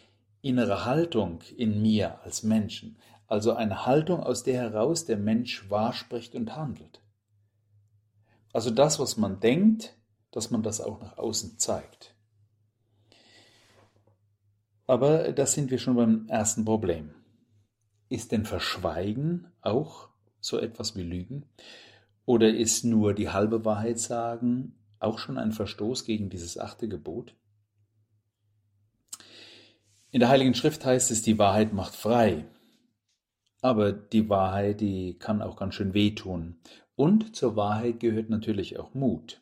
innere 0.40 0.84
Haltung 0.84 1.40
in 1.56 1.82
mir 1.82 2.20
als 2.22 2.44
Menschen, 2.44 2.96
also 3.26 3.54
eine 3.54 3.86
Haltung, 3.86 4.20
aus 4.22 4.44
der 4.44 4.54
heraus 4.54 5.04
der 5.04 5.16
Mensch 5.16 5.68
wahr 5.68 5.94
spricht 5.94 6.36
und 6.36 6.54
handelt. 6.54 7.02
Also 8.52 8.70
das, 8.70 9.00
was 9.00 9.16
man 9.16 9.40
denkt, 9.40 9.96
dass 10.30 10.52
man 10.52 10.62
das 10.62 10.80
auch 10.80 11.00
nach 11.00 11.18
außen 11.18 11.58
zeigt. 11.58 12.09
Aber 14.90 15.30
da 15.30 15.46
sind 15.46 15.70
wir 15.70 15.78
schon 15.78 15.94
beim 15.94 16.26
ersten 16.26 16.64
Problem. 16.64 17.14
Ist 18.08 18.32
denn 18.32 18.44
Verschweigen 18.44 19.46
auch 19.60 20.08
so 20.40 20.58
etwas 20.58 20.96
wie 20.96 21.04
Lügen? 21.04 21.46
Oder 22.26 22.52
ist 22.52 22.84
nur 22.84 23.14
die 23.14 23.28
halbe 23.28 23.64
Wahrheit 23.64 24.00
sagen 24.00 24.74
auch 24.98 25.20
schon 25.20 25.38
ein 25.38 25.52
Verstoß 25.52 26.04
gegen 26.04 26.28
dieses 26.28 26.58
achte 26.58 26.88
Gebot? 26.88 27.36
In 30.10 30.18
der 30.18 30.28
Heiligen 30.28 30.54
Schrift 30.54 30.84
heißt 30.84 31.12
es, 31.12 31.22
die 31.22 31.38
Wahrheit 31.38 31.72
macht 31.72 31.94
frei. 31.94 32.46
Aber 33.60 33.92
die 33.92 34.28
Wahrheit, 34.28 34.80
die 34.80 35.16
kann 35.20 35.40
auch 35.40 35.54
ganz 35.54 35.76
schön 35.76 35.94
wehtun. 35.94 36.58
Und 36.96 37.36
zur 37.36 37.54
Wahrheit 37.54 38.00
gehört 38.00 38.28
natürlich 38.28 38.80
auch 38.80 38.92
Mut. 38.92 39.40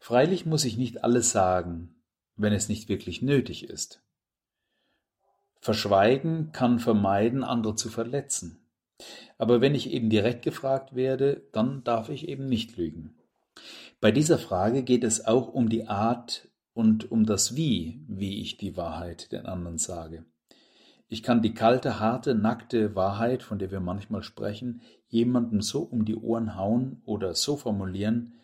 Freilich 0.00 0.46
muss 0.46 0.64
ich 0.64 0.78
nicht 0.78 1.04
alles 1.04 1.32
sagen, 1.32 1.94
wenn 2.34 2.54
es 2.54 2.70
nicht 2.70 2.88
wirklich 2.88 3.20
nötig 3.20 3.68
ist. 3.68 4.05
Verschweigen 5.66 6.52
kann 6.52 6.78
vermeiden, 6.78 7.42
andere 7.42 7.74
zu 7.74 7.88
verletzen. 7.88 8.60
Aber 9.36 9.60
wenn 9.60 9.74
ich 9.74 9.90
eben 9.90 10.10
direkt 10.10 10.42
gefragt 10.42 10.94
werde, 10.94 11.42
dann 11.50 11.82
darf 11.82 12.08
ich 12.08 12.28
eben 12.28 12.46
nicht 12.46 12.76
lügen. 12.76 13.16
Bei 14.00 14.12
dieser 14.12 14.38
Frage 14.38 14.84
geht 14.84 15.02
es 15.02 15.26
auch 15.26 15.48
um 15.48 15.68
die 15.68 15.88
Art 15.88 16.48
und 16.72 17.10
um 17.10 17.26
das 17.26 17.56
Wie, 17.56 18.00
wie 18.06 18.40
ich 18.40 18.58
die 18.58 18.76
Wahrheit 18.76 19.32
den 19.32 19.46
anderen 19.46 19.78
sage. 19.78 20.24
Ich 21.08 21.24
kann 21.24 21.42
die 21.42 21.52
kalte, 21.52 21.98
harte, 21.98 22.36
nackte 22.36 22.94
Wahrheit, 22.94 23.42
von 23.42 23.58
der 23.58 23.72
wir 23.72 23.80
manchmal 23.80 24.22
sprechen, 24.22 24.82
jemandem 25.08 25.62
so 25.62 25.80
um 25.80 26.04
die 26.04 26.14
Ohren 26.14 26.54
hauen 26.54 27.02
oder 27.04 27.34
so 27.34 27.56
formulieren, 27.56 28.34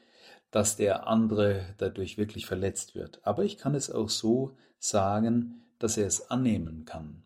dass 0.50 0.74
der 0.74 1.06
andere 1.06 1.66
dadurch 1.78 2.18
wirklich 2.18 2.46
verletzt 2.46 2.96
wird. 2.96 3.24
Aber 3.24 3.44
ich 3.44 3.58
kann 3.58 3.76
es 3.76 3.92
auch 3.92 4.08
so 4.08 4.56
sagen, 4.80 5.62
dass 5.82 5.96
er 5.96 6.06
es 6.06 6.30
annehmen 6.30 6.84
kann. 6.84 7.22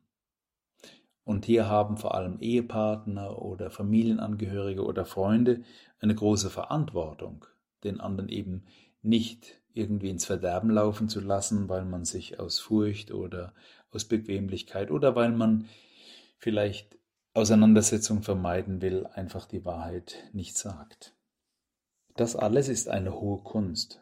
Und 1.24 1.44
hier 1.44 1.68
haben 1.68 1.96
vor 1.96 2.14
allem 2.14 2.38
Ehepartner 2.38 3.42
oder 3.42 3.70
Familienangehörige 3.70 4.84
oder 4.84 5.04
Freunde 5.04 5.62
eine 5.98 6.14
große 6.14 6.50
Verantwortung, 6.50 7.46
den 7.82 8.00
anderen 8.00 8.28
eben 8.28 8.64
nicht 9.02 9.60
irgendwie 9.72 10.10
ins 10.10 10.24
Verderben 10.24 10.70
laufen 10.70 11.08
zu 11.08 11.20
lassen, 11.20 11.68
weil 11.68 11.84
man 11.84 12.04
sich 12.04 12.38
aus 12.38 12.60
Furcht 12.60 13.10
oder 13.10 13.52
aus 13.90 14.04
Bequemlichkeit 14.04 14.90
oder 14.90 15.16
weil 15.16 15.32
man 15.32 15.68
vielleicht 16.38 16.96
Auseinandersetzung 17.34 18.22
vermeiden 18.22 18.80
will, 18.80 19.06
einfach 19.06 19.46
die 19.46 19.64
Wahrheit 19.64 20.30
nicht 20.32 20.56
sagt. 20.56 21.14
Das 22.14 22.34
alles 22.34 22.68
ist 22.68 22.88
eine 22.88 23.20
hohe 23.20 23.42
Kunst. 23.42 24.00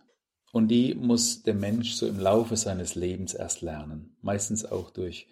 Und 0.54 0.68
die 0.68 0.94
muss 0.94 1.42
der 1.42 1.54
Mensch 1.54 1.94
so 1.94 2.06
im 2.06 2.20
Laufe 2.20 2.56
seines 2.56 2.94
Lebens 2.94 3.34
erst 3.34 3.60
lernen, 3.60 4.16
meistens 4.22 4.64
auch 4.64 4.90
durch 4.90 5.26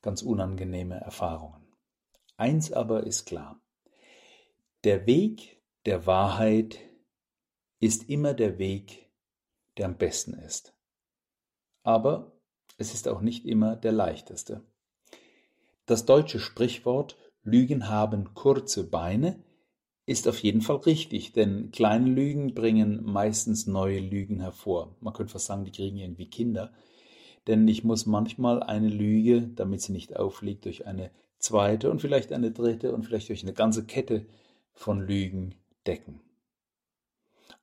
ganz 0.00 0.22
unangenehme 0.22 0.94
Erfahrungen. 0.94 1.62
Eins 2.38 2.72
aber 2.72 3.04
ist 3.06 3.26
klar. 3.26 3.60
Der 4.84 5.04
Weg 5.04 5.60
der 5.84 6.06
Wahrheit 6.06 6.78
ist 7.80 8.08
immer 8.08 8.32
der 8.32 8.58
Weg, 8.58 9.10
der 9.76 9.84
am 9.84 9.98
besten 9.98 10.32
ist. 10.32 10.74
Aber 11.82 12.32
es 12.78 12.94
ist 12.94 13.08
auch 13.08 13.20
nicht 13.20 13.44
immer 13.44 13.76
der 13.76 13.92
leichteste. 13.92 14.64
Das 15.84 16.06
deutsche 16.06 16.40
Sprichwort 16.40 17.18
Lügen 17.42 17.90
haben 17.90 18.32
kurze 18.32 18.88
Beine 18.88 19.44
ist 20.12 20.28
auf 20.28 20.38
jeden 20.38 20.60
Fall 20.60 20.76
richtig, 20.76 21.32
denn 21.32 21.72
kleine 21.72 22.08
Lügen 22.08 22.54
bringen 22.54 23.02
meistens 23.02 23.66
neue 23.66 23.98
Lügen 23.98 24.40
hervor. 24.40 24.94
Man 25.00 25.14
könnte 25.14 25.32
fast 25.32 25.46
sagen, 25.46 25.64
die 25.64 25.72
kriegen 25.72 25.96
irgendwie 25.96 26.28
Kinder. 26.28 26.70
Denn 27.46 27.66
ich 27.66 27.82
muss 27.82 28.06
manchmal 28.06 28.62
eine 28.62 28.88
Lüge, 28.88 29.50
damit 29.56 29.80
sie 29.80 29.92
nicht 29.92 30.16
auffliegt, 30.16 30.64
durch 30.66 30.86
eine 30.86 31.10
zweite 31.38 31.90
und 31.90 32.00
vielleicht 32.00 32.32
eine 32.32 32.52
dritte 32.52 32.94
und 32.94 33.04
vielleicht 33.04 33.28
durch 33.28 33.42
eine 33.42 33.52
ganze 33.52 33.84
Kette 33.84 34.26
von 34.72 35.00
Lügen 35.00 35.56
decken. 35.86 36.20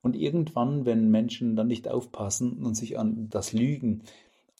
Und 0.02 0.16
irgendwann, 0.16 0.86
wenn 0.86 1.10
Menschen 1.10 1.56
dann 1.56 1.68
nicht 1.68 1.88
aufpassen 1.88 2.66
und 2.66 2.76
sich 2.76 2.98
an 3.00 3.30
das 3.30 3.54
Lügen, 3.54 4.04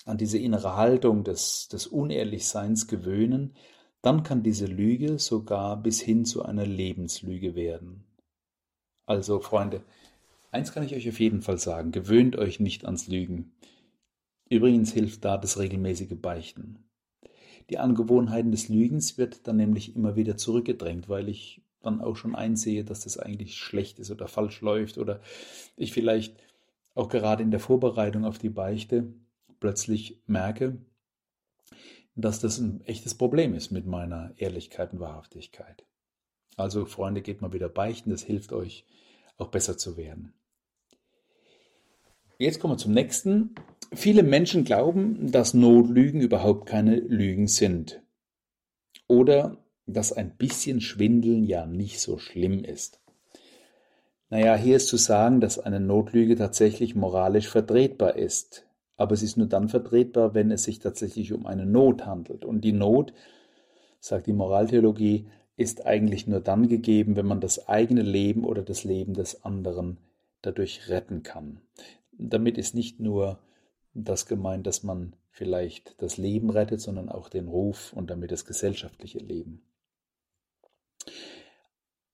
an 0.06 0.18
diese 0.18 0.38
innere 0.38 0.76
Haltung 0.76 1.24
des, 1.24 1.68
des 1.68 1.88
Unehrlichseins 1.88 2.88
gewöhnen, 2.88 3.56
dann 4.02 4.24
kann 4.24 4.44
diese 4.44 4.66
Lüge 4.66 5.20
sogar 5.20 5.82
bis 5.82 6.02
hin 6.02 6.26
zu 6.26 6.44
einer 6.44 6.66
Lebenslüge 6.66 7.56
werden. 7.56 8.04
Also, 9.06 9.40
Freunde, 9.40 9.84
eins 10.52 10.72
kann 10.72 10.84
ich 10.84 10.96
euch 10.96 11.10
auf 11.10 11.20
jeden 11.20 11.42
Fall 11.42 11.58
sagen, 11.58 11.92
gewöhnt 11.92 12.36
euch 12.36 12.60
nicht 12.60 12.86
ans 12.86 13.08
Lügen. 13.08 13.52
Übrigens 14.50 14.94
hilft 14.94 15.26
da 15.26 15.38
das 15.38 15.60
regelmäßige 15.60 16.16
Beichten. 16.22 16.84
Die 17.70 17.78
Angewohnheiten 17.78 18.52
des 18.52 18.68
Lügens 18.70 19.18
wird 19.18 19.48
dann 19.48 19.58
nämlich 19.58 19.96
immer 19.96 20.16
wieder 20.16 20.38
zurückgedrängt, 20.38 21.08
weil 21.08 21.30
ich 21.30 21.62
dann 21.82 22.02
auch 22.02 22.16
schon 22.16 22.36
einsehe, 22.36 22.84
dass 22.84 23.02
das 23.02 23.18
eigentlich 23.18 23.56
schlecht 23.56 24.00
ist 24.00 24.12
oder 24.12 24.28
falsch 24.28 24.62
läuft 24.62 24.98
oder 24.98 25.22
ich 25.76 25.94
vielleicht 25.94 26.36
auch 26.96 27.10
gerade 27.10 27.44
in 27.44 27.52
der 27.52 27.60
Vorbereitung 27.60 28.26
auf 28.26 28.40
die 28.40 28.50
Beichte 28.50 29.14
plötzlich 29.60 30.22
merke, 30.26 30.78
dass 32.22 32.40
das 32.40 32.58
ein 32.60 32.82
echtes 32.86 33.16
Problem 33.16 33.54
ist 33.54 33.72
mit 33.72 33.86
meiner 33.86 34.34
Ehrlichkeit 34.38 34.94
und 34.94 35.00
Wahrhaftigkeit. 35.00 35.86
Also 36.58 36.86
Freunde, 36.86 37.22
geht 37.22 37.42
mal 37.42 37.54
wieder 37.54 37.70
beichten, 37.70 38.10
das 38.10 38.24
hilft 38.24 38.52
euch 38.52 38.86
auch 39.38 39.48
besser 39.48 39.78
zu 39.78 39.98
werden. 39.98 40.34
Jetzt 42.38 42.60
kommen 42.60 42.74
wir 42.74 42.78
zum 42.78 42.94
nächsten. 42.94 43.56
Viele 43.94 44.24
Menschen 44.24 44.64
glauben, 44.64 45.32
dass 45.32 45.54
Notlügen 45.54 46.22
überhaupt 46.22 46.68
keine 46.68 46.96
Lügen 46.96 47.48
sind. 47.48 48.02
Oder 49.08 49.58
dass 49.86 50.14
ein 50.14 50.38
bisschen 50.38 50.82
Schwindeln 50.82 51.44
ja 51.44 51.66
nicht 51.66 52.00
so 52.00 52.18
schlimm 52.18 52.64
ist. 52.64 53.02
Naja, 54.30 54.56
hier 54.56 54.76
ist 54.76 54.88
zu 54.88 54.98
sagen, 54.98 55.42
dass 55.42 55.58
eine 55.58 55.80
Notlüge 55.80 56.36
tatsächlich 56.36 56.96
moralisch 56.96 57.48
vertretbar 57.48 58.16
ist. 58.16 58.66
Aber 59.00 59.14
es 59.14 59.24
ist 59.24 59.38
nur 59.38 59.48
dann 59.48 59.70
vertretbar, 59.70 60.34
wenn 60.34 60.52
es 60.52 60.64
sich 60.64 60.80
tatsächlich 60.80 61.32
um 61.32 61.46
eine 61.46 61.66
Not 61.66 62.06
handelt. 62.06 62.44
Und 62.44 62.66
die 62.66 62.74
Not, 62.74 63.14
sagt 64.02 64.28
die 64.28 64.34
Moraltheologie, 64.34 65.30
ist 65.56 65.86
eigentlich 65.86 66.28
nur 66.28 66.42
dann 66.42 66.68
gegeben, 66.68 67.16
wenn 67.16 67.26
man 67.26 67.40
das 67.40 67.70
eigene 67.70 68.02
Leben 68.02 68.44
oder 68.44 68.62
das 68.62 68.84
Leben 68.84 69.14
des 69.14 69.46
anderen 69.46 70.00
dadurch 70.42 70.90
retten 70.90 71.24
kann. 71.24 71.62
Damit 72.12 72.58
ist 72.58 72.76
nicht 72.76 73.00
nur 73.00 73.40
das 73.94 74.26
gemeint, 74.26 74.68
dass 74.68 74.84
man 74.84 75.16
vielleicht 75.32 76.02
das 76.02 76.18
Leben 76.18 76.50
rettet, 76.50 76.82
sondern 76.82 77.08
auch 77.08 77.30
den 77.30 77.48
Ruf 77.48 77.94
und 77.94 78.10
damit 78.10 78.32
das 78.32 78.44
gesellschaftliche 78.44 79.20
Leben. 79.20 79.62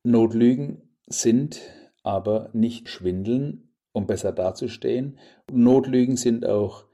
Notlügen 0.04 0.84
sind 1.08 1.62
aber 2.04 2.52
nicht 2.54 2.90
Schwindeln, 2.90 3.65
um 3.96 4.08
besser 4.08 4.32
dazustehen. 4.32 5.18
Notlügen 5.52 6.18
sind 6.18 6.46
auch 6.46 6.86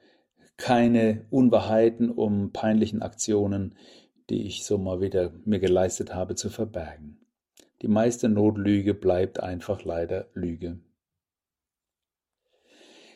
keine 0.57 1.25
Unwahrheiten, 1.29 2.09
um 2.11 2.51
peinlichen 2.53 3.01
Aktionen, 3.01 3.75
die 4.29 4.45
ich 4.45 4.63
so 4.63 4.77
mal 4.77 5.01
wieder 5.01 5.33
mir 5.43 5.59
geleistet 5.59 6.13
habe, 6.13 6.35
zu 6.35 6.49
verbergen. 6.49 7.19
Die 7.81 7.87
meiste 7.87 8.29
Notlüge 8.29 8.93
bleibt 8.93 9.41
einfach 9.41 9.83
leider 9.83 10.27
Lüge. 10.33 10.79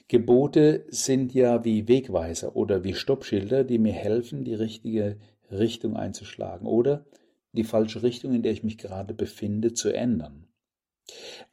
Gebote 0.07 0.85
sind 0.89 1.33
ja 1.33 1.63
wie 1.63 1.87
Wegweiser 1.87 2.55
oder 2.55 2.83
wie 2.83 2.93
Stoppschilder, 2.93 3.63
die 3.63 3.79
mir 3.79 3.93
helfen, 3.93 4.43
die 4.43 4.53
richtige 4.53 5.17
Richtung 5.51 5.95
einzuschlagen 5.95 6.67
oder 6.67 7.05
die 7.53 7.63
falsche 7.63 8.03
Richtung, 8.03 8.33
in 8.33 8.43
der 8.43 8.51
ich 8.51 8.63
mich 8.63 8.77
gerade 8.77 9.13
befinde, 9.13 9.73
zu 9.73 9.89
ändern. 9.93 10.47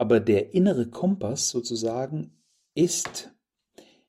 Aber 0.03 0.19
der 0.19 0.53
innere 0.53 0.89
Kompass 0.89 1.51
sozusagen 1.51 2.33
ist 2.75 3.31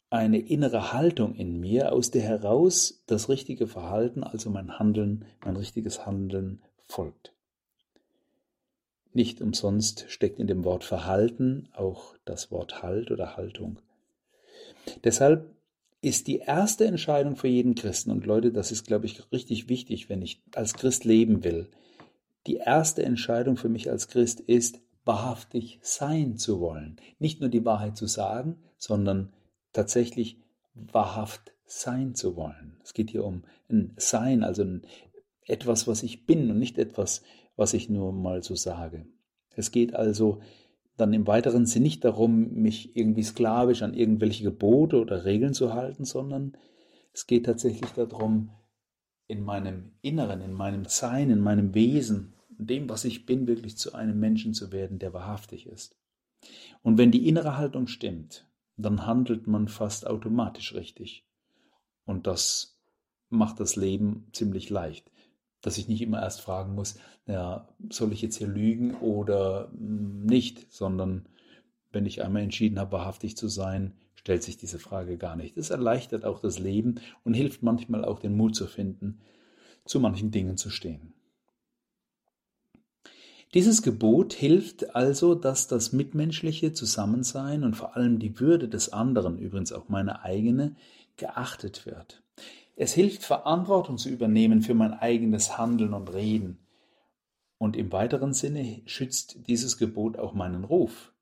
eine 0.10 0.40
innere 0.40 0.92
Haltung 0.92 1.36
in 1.36 1.60
mir, 1.60 1.92
aus 1.94 2.10
der 2.10 2.24
heraus 2.24 3.04
das 3.06 3.30
richtige 3.30 3.68
Verhalten, 3.68 4.24
also 4.24 4.50
mein 4.50 4.80
Handeln, 4.80 5.26
mein 5.46 5.56
richtiges 5.56 6.04
Handeln 6.04 6.64
folgt. 6.82 7.36
Nicht 9.14 9.40
umsonst 9.40 10.06
steckt 10.08 10.40
in 10.40 10.48
dem 10.48 10.64
Wort 10.64 10.84
Verhalten 10.84 11.70
auch 11.76 12.16
das 12.26 12.50
Wort 12.50 12.82
Halt 12.82 13.12
oder 13.12 13.38
Haltung. 13.38 13.78
Deshalb 15.04 15.46
ist 16.02 16.26
die 16.26 16.40
erste 16.40 16.86
Entscheidung 16.86 17.36
für 17.36 17.50
jeden 17.50 17.76
Christen, 17.76 18.10
und 18.10 18.26
Leute, 18.26 18.52
das 18.52 18.72
ist, 18.72 18.88
glaube 18.88 19.06
ich, 19.06 19.32
richtig 19.32 19.70
wichtig, 19.70 20.10
wenn 20.10 20.24
ich 20.24 20.42
als 20.56 20.74
Christ 20.74 21.06
leben 21.06 21.44
will, 21.44 21.70
die 22.48 22.56
erste 22.56 23.04
Entscheidung 23.04 23.58
für 23.58 23.70
mich 23.70 23.92
als 23.92 24.08
Christ 24.08 24.40
ist, 24.40 24.80
wahrhaftig 25.06 25.80
sein 25.82 26.38
zu 26.38 26.60
wollen. 26.60 26.98
Nicht 27.20 27.42
nur 27.42 27.50
die 27.50 27.66
Wahrheit 27.66 27.98
zu 27.98 28.08
sagen, 28.08 28.58
sondern 28.78 29.34
tatsächlich 29.74 30.38
wahrhaft 30.74 31.54
sein 31.66 32.16
zu 32.16 32.36
wollen. 32.36 32.78
Es 32.84 32.94
geht 32.94 33.10
hier 33.10 33.26
um 33.26 33.44
ein 33.70 33.94
Sein, 33.98 34.44
also 34.44 34.64
ein, 34.64 34.86
etwas, 35.46 35.88
was 35.88 36.04
ich 36.04 36.26
bin 36.26 36.50
und 36.50 36.60
nicht 36.60 36.78
etwas, 36.78 37.24
was 37.56 37.74
ich 37.74 37.90
nur 37.90 38.14
mal 38.14 38.44
so 38.44 38.56
sage. 38.56 39.06
Es 39.56 39.72
geht 39.72 39.94
also 39.94 40.40
dann 40.98 41.14
im 41.14 41.28
weiteren 41.28 41.66
Sinn 41.66 41.84
nicht 41.84 42.06
darum, 42.06 42.54
mich 42.54 42.96
irgendwie 42.96 43.24
sklavisch 43.24 43.82
an 43.82 43.94
irgendwelche 43.94 44.44
Gebote 44.44 45.00
oder 45.00 45.26
Regeln 45.26 45.54
zu 45.54 45.74
halten, 45.74 46.06
sondern 46.06 46.56
es 47.14 47.28
geht 47.28 47.46
tatsächlich 47.46 47.92
darum, 47.92 48.52
in 49.28 49.44
meinem 49.44 49.94
Inneren, 50.02 50.42
in 50.42 50.54
meinem 50.54 50.86
Sein, 50.86 51.30
in 51.30 51.40
meinem 51.40 51.74
Wesen, 51.74 52.34
dem, 52.68 52.90
was 52.90 53.06
ich 53.06 53.26
bin, 53.26 53.48
wirklich 53.48 53.78
zu 53.78 53.94
einem 53.94 54.20
Menschen 54.20 54.54
zu 54.54 54.72
werden, 54.72 55.00
der 55.00 55.14
wahrhaftig 55.14 55.68
ist. 55.68 55.96
Und 56.82 56.98
wenn 56.98 57.12
die 57.12 57.28
innere 57.28 57.58
Haltung 57.58 57.88
stimmt, 57.88 58.48
dann 58.78 59.06
handelt 59.06 59.48
man 59.48 59.68
fast 59.68 60.08
automatisch 60.08 60.74
richtig. 60.74 61.26
Und 62.06 62.28
das 62.28 62.78
macht 63.30 63.60
das 63.60 63.76
Leben 63.76 64.28
ziemlich 64.32 64.70
leicht 64.70 65.10
dass 65.64 65.78
ich 65.78 65.88
nicht 65.88 66.02
immer 66.02 66.22
erst 66.22 66.42
fragen 66.42 66.76
muss, 66.76 67.00
ja, 67.26 67.68
soll 67.90 68.12
ich 68.12 68.22
jetzt 68.22 68.36
hier 68.36 68.48
lügen 68.48 68.96
oder 68.96 69.72
hm, 69.72 70.26
nicht, 70.26 70.72
sondern 70.72 71.26
wenn 71.92 72.06
ich 72.06 72.22
einmal 72.22 72.44
entschieden 72.44 72.80
habe, 72.80 72.92
wahrhaftig 72.92 73.38
zu 73.38 73.48
sein, 73.48 73.94
stellt 74.14 74.44
sich 74.44 74.58
diese 74.58 74.78
Frage 74.78 75.18
gar 75.18 75.36
nicht. 75.36 75.58
Es 75.58 75.70
erleichtert 75.70 76.26
auch 76.26 76.40
das 76.40 76.60
Leben 76.60 76.96
und 77.24 77.34
hilft 77.34 77.64
manchmal 77.64 78.04
auch 78.06 78.20
den 78.20 78.36
Mut 78.36 78.56
zu 78.56 78.68
finden, 78.68 79.20
zu 79.86 80.00
manchen 80.00 80.32
Dingen 80.32 80.58
zu 80.58 80.70
stehen. 80.70 81.14
Dieses 83.54 83.84
Gebot 83.84 84.34
hilft 84.34 84.96
also, 84.96 85.36
dass 85.36 85.68
das 85.68 85.94
mitmenschliche 85.94 86.74
Zusammensein 86.74 87.64
und 87.64 87.76
vor 87.76 87.96
allem 87.96 88.18
die 88.18 88.40
Würde 88.40 88.68
des 88.68 88.92
anderen, 88.92 89.38
übrigens 89.38 89.72
auch 89.72 89.90
meine 89.90 90.24
eigene, 90.24 90.76
geachtet 91.18 91.86
wird. 91.86 92.24
Es 92.76 92.94
hilft, 92.94 93.24
Verantwortung 93.24 94.00
zu 94.00 94.10
übernehmen 94.10 94.64
für 94.64 94.74
mein 94.74 94.94
eigenes 94.94 95.60
Handeln 95.60 95.94
und 95.94 96.12
Reden. 96.12 96.58
Und 97.60 97.78
im 97.78 97.92
weiteren 97.92 98.34
Sinne 98.34 98.82
schützt 98.86 99.48
dieses 99.48 99.78
Gebot 99.78 100.18
auch 100.18 100.34
meinen 100.34 100.64
Ruf. 100.64 101.14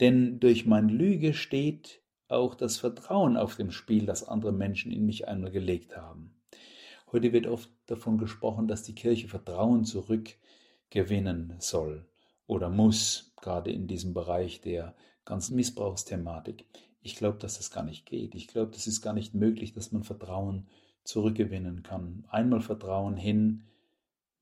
Denn 0.00 0.38
durch 0.38 0.66
meine 0.66 0.92
Lüge 0.92 1.32
steht 1.32 2.02
auch 2.28 2.54
das 2.54 2.76
Vertrauen 2.76 3.38
auf 3.38 3.56
dem 3.56 3.70
Spiel, 3.70 4.04
das 4.04 4.28
andere 4.28 4.52
Menschen 4.52 4.92
in 4.92 5.06
mich 5.06 5.28
einmal 5.28 5.50
gelegt 5.50 5.96
haben. 5.96 6.34
Heute 7.10 7.32
wird 7.32 7.46
oft 7.46 7.70
davon 7.86 8.18
gesprochen, 8.18 8.68
dass 8.68 8.82
die 8.82 8.94
Kirche 8.94 9.28
Vertrauen 9.28 9.84
zurückgewinnen 10.90 11.54
soll 11.58 12.04
oder 12.46 12.68
muss, 12.68 13.32
gerade 13.40 13.70
in 13.70 13.86
diesem 13.86 14.12
Bereich 14.12 14.60
der 14.60 14.94
ganzen 15.24 15.54
Missbrauchsthematik. 15.54 16.66
Ich 17.00 17.14
glaube, 17.14 17.38
dass 17.38 17.58
das 17.58 17.70
gar 17.70 17.84
nicht 17.84 18.06
geht. 18.06 18.34
Ich 18.34 18.48
glaube, 18.48 18.72
das 18.72 18.86
ist 18.86 19.00
gar 19.00 19.12
nicht 19.12 19.34
möglich, 19.34 19.72
dass 19.72 19.92
man 19.92 20.02
Vertrauen 20.02 20.66
zurückgewinnen 21.04 21.82
kann. 21.82 22.24
Einmal 22.28 22.60
Vertrauen 22.60 23.16
hin, 23.16 23.66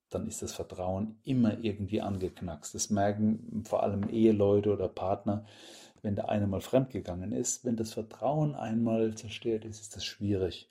dann 0.09 0.27
ist 0.27 0.41
das 0.41 0.55
Vertrauen 0.55 1.19
immer 1.23 1.63
irgendwie 1.63 2.01
angeknackst. 2.01 2.75
Das 2.75 2.89
merken 2.89 3.63
vor 3.65 3.83
allem 3.83 4.09
Eheleute 4.09 4.73
oder 4.73 4.89
Partner, 4.89 5.45
wenn 6.01 6.17
der 6.17 6.31
eine 6.31 6.47
mal 6.47 6.63
fremdgegangen 6.63 7.33
ist. 7.33 7.65
Wenn 7.65 7.77
das 7.77 7.93
Vertrauen 7.93 8.55
einmal 8.55 9.15
zerstört 9.15 9.67
ist, 9.67 9.83
ist 9.83 9.97
das 9.97 10.05
schwierig, 10.05 10.71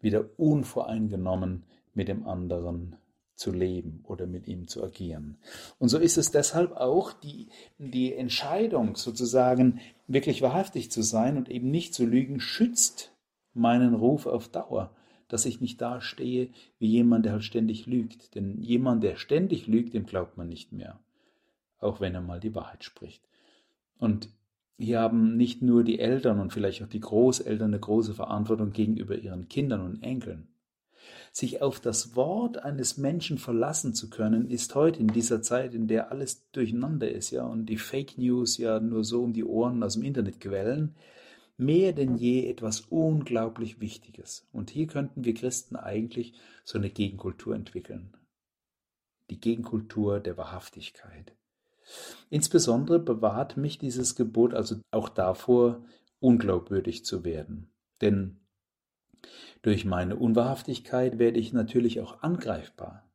wieder 0.00 0.24
unvoreingenommen 0.38 1.64
mit 1.92 2.06
dem 2.06 2.26
anderen 2.26 2.96
zu 3.38 3.52
leben 3.52 4.00
oder 4.02 4.26
mit 4.26 4.48
ihm 4.48 4.66
zu 4.66 4.82
agieren. 4.82 5.38
Und 5.78 5.88
so 5.88 5.98
ist 5.98 6.18
es 6.18 6.32
deshalb 6.32 6.72
auch 6.72 7.12
die, 7.12 7.48
die 7.78 8.12
Entscheidung, 8.12 8.96
sozusagen 8.96 9.80
wirklich 10.08 10.42
wahrhaftig 10.42 10.90
zu 10.90 11.02
sein 11.02 11.36
und 11.36 11.48
eben 11.48 11.70
nicht 11.70 11.94
zu 11.94 12.04
lügen, 12.04 12.40
schützt 12.40 13.12
meinen 13.54 13.94
Ruf 13.94 14.26
auf 14.26 14.48
Dauer, 14.48 14.94
dass 15.28 15.46
ich 15.46 15.60
nicht 15.60 15.80
dastehe 15.80 16.48
wie 16.78 16.88
jemand, 16.88 17.24
der 17.24 17.32
halt 17.32 17.44
ständig 17.44 17.86
lügt. 17.86 18.34
Denn 18.34 18.60
jemand, 18.60 19.04
der 19.04 19.16
ständig 19.16 19.68
lügt, 19.68 19.94
dem 19.94 20.06
glaubt 20.06 20.36
man 20.36 20.48
nicht 20.48 20.72
mehr, 20.72 20.98
auch 21.78 22.00
wenn 22.00 22.14
er 22.14 22.22
mal 22.22 22.40
die 22.40 22.54
Wahrheit 22.56 22.82
spricht. 22.82 23.22
Und 23.98 24.30
hier 24.78 25.00
haben 25.00 25.36
nicht 25.36 25.62
nur 25.62 25.84
die 25.84 26.00
Eltern 26.00 26.40
und 26.40 26.52
vielleicht 26.52 26.82
auch 26.82 26.88
die 26.88 27.00
Großeltern 27.00 27.68
eine 27.68 27.80
große 27.80 28.14
Verantwortung 28.14 28.72
gegenüber 28.72 29.16
ihren 29.16 29.48
Kindern 29.48 29.82
und 29.82 30.02
Enkeln. 30.02 30.48
Sich 31.32 31.62
auf 31.62 31.80
das 31.80 32.16
Wort 32.16 32.58
eines 32.64 32.96
Menschen 32.96 33.38
verlassen 33.38 33.94
zu 33.94 34.10
können, 34.10 34.50
ist 34.50 34.74
heute 34.74 35.00
in 35.00 35.08
dieser 35.08 35.42
Zeit, 35.42 35.74
in 35.74 35.88
der 35.88 36.10
alles 36.10 36.50
durcheinander 36.52 37.10
ist, 37.10 37.30
ja, 37.30 37.46
und 37.46 37.66
die 37.66 37.76
Fake 37.76 38.18
News 38.18 38.58
ja 38.58 38.80
nur 38.80 39.04
so 39.04 39.22
um 39.22 39.32
die 39.32 39.44
Ohren 39.44 39.82
aus 39.82 39.94
dem 39.94 40.02
Internet 40.02 40.40
quellen, 40.40 40.94
mehr 41.56 41.92
denn 41.92 42.16
je 42.16 42.48
etwas 42.48 42.80
unglaublich 42.88 43.80
Wichtiges. 43.80 44.46
Und 44.52 44.70
hier 44.70 44.86
könnten 44.86 45.24
wir 45.24 45.34
Christen 45.34 45.76
eigentlich 45.76 46.34
so 46.64 46.78
eine 46.78 46.90
Gegenkultur 46.90 47.54
entwickeln. 47.54 48.16
Die 49.30 49.40
Gegenkultur 49.40 50.20
der 50.20 50.36
Wahrhaftigkeit. 50.36 51.34
Insbesondere 52.30 52.98
bewahrt 52.98 53.56
mich 53.56 53.78
dieses 53.78 54.14
Gebot 54.14 54.54
also 54.54 54.76
auch 54.90 55.08
davor, 55.08 55.84
unglaubwürdig 56.20 57.04
zu 57.04 57.24
werden. 57.24 57.70
Denn 58.00 58.40
durch 59.62 59.84
meine 59.84 60.16
Unwahrhaftigkeit 60.16 61.18
werde 61.18 61.38
ich 61.38 61.52
natürlich 61.52 62.00
auch 62.00 62.22
angreifbar. 62.22 63.08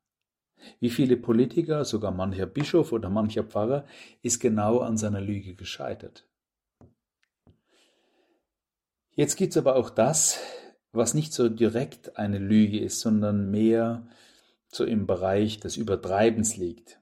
Wie 0.80 0.90
viele 0.90 1.18
Politiker, 1.18 1.86
sogar 1.86 2.12
mancher 2.12 2.46
Bischof 2.46 2.92
oder 2.92 3.10
mancher 3.10 3.44
Pfarrer, 3.44 3.86
ist 4.22 4.40
genau 4.40 4.80
an 4.80 4.98
seiner 4.98 5.22
Lüge 5.22 5.56
gescheitert. 5.56 6.28
Jetzt 9.16 9.36
gibt 9.36 9.52
es 9.52 9.58
aber 9.58 9.76
auch 9.76 9.90
das, 9.90 10.40
was 10.92 11.14
nicht 11.14 11.34
so 11.34 11.50
direkt 11.50 12.18
eine 12.18 12.40
Lüge 12.40 12.80
ist, 12.80 13.00
sondern 13.00 13.52
mehr 13.52 14.08
so 14.68 14.86
im 14.86 15.06
Bereich 15.06 15.60
des 15.60 15.78
Übertreibens 15.78 16.58
liegt. 16.58 17.00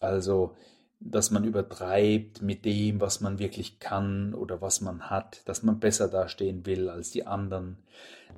Also, 0.00 0.56
dass 1.00 1.30
man 1.30 1.44
übertreibt 1.44 2.42
mit 2.42 2.64
dem, 2.64 3.00
was 3.00 3.20
man 3.20 3.38
wirklich 3.38 3.78
kann 3.78 4.34
oder 4.34 4.60
was 4.60 4.80
man 4.80 5.10
hat, 5.10 5.46
dass 5.46 5.62
man 5.62 5.78
besser 5.78 6.08
dastehen 6.08 6.66
will 6.66 6.88
als 6.88 7.10
die 7.10 7.26
anderen. 7.26 7.78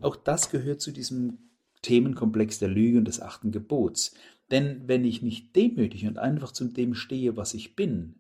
Auch 0.01 0.17
das 0.17 0.51
gehört 0.51 0.81
zu 0.81 0.91
diesem 0.91 1.39
Themenkomplex 1.83 2.59
der 2.59 2.69
Lüge 2.69 2.99
und 2.99 3.05
des 3.07 3.21
achten 3.21 3.53
Gebots. 3.53 4.15
Denn 4.51 4.89
wenn 4.89 5.05
ich 5.05 5.23
nicht 5.23 5.55
demütig 5.55 6.07
und 6.07 6.19
einfach 6.19 6.53
zu 6.53 6.65
dem 6.67 6.95
stehe, 6.95 7.37
was 7.37 7.55
ich 7.55 7.77
bin, 7.77 8.17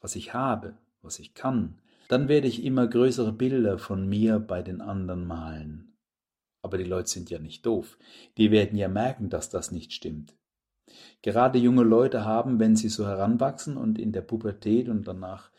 was 0.00 0.16
ich 0.16 0.32
habe, 0.32 0.78
was 1.02 1.18
ich 1.18 1.34
kann, 1.34 1.78
dann 2.08 2.28
werde 2.28 2.48
ich 2.48 2.64
immer 2.64 2.86
größere 2.86 3.32
Bilder 3.32 3.78
von 3.78 4.08
mir 4.08 4.38
bei 4.38 4.62
den 4.62 4.80
anderen 4.80 5.26
malen. 5.26 5.96
Aber 6.62 6.78
die 6.78 6.84
Leute 6.84 7.08
sind 7.08 7.30
ja 7.30 7.38
nicht 7.38 7.66
doof. 7.66 7.98
Die 8.36 8.50
werden 8.50 8.78
ja 8.78 8.88
merken, 8.88 9.28
dass 9.28 9.50
das 9.50 9.72
nicht 9.72 9.92
stimmt. 9.92 10.34
Gerade 11.22 11.58
junge 11.58 11.82
Leute 11.82 12.24
haben, 12.24 12.58
wenn 12.58 12.76
sie 12.76 12.88
so 12.88 13.06
heranwachsen 13.06 13.76
und 13.76 13.98
in 13.98 14.12
der 14.12 14.22
Pubertät 14.22 14.88
und 14.88 15.06
danach 15.06 15.50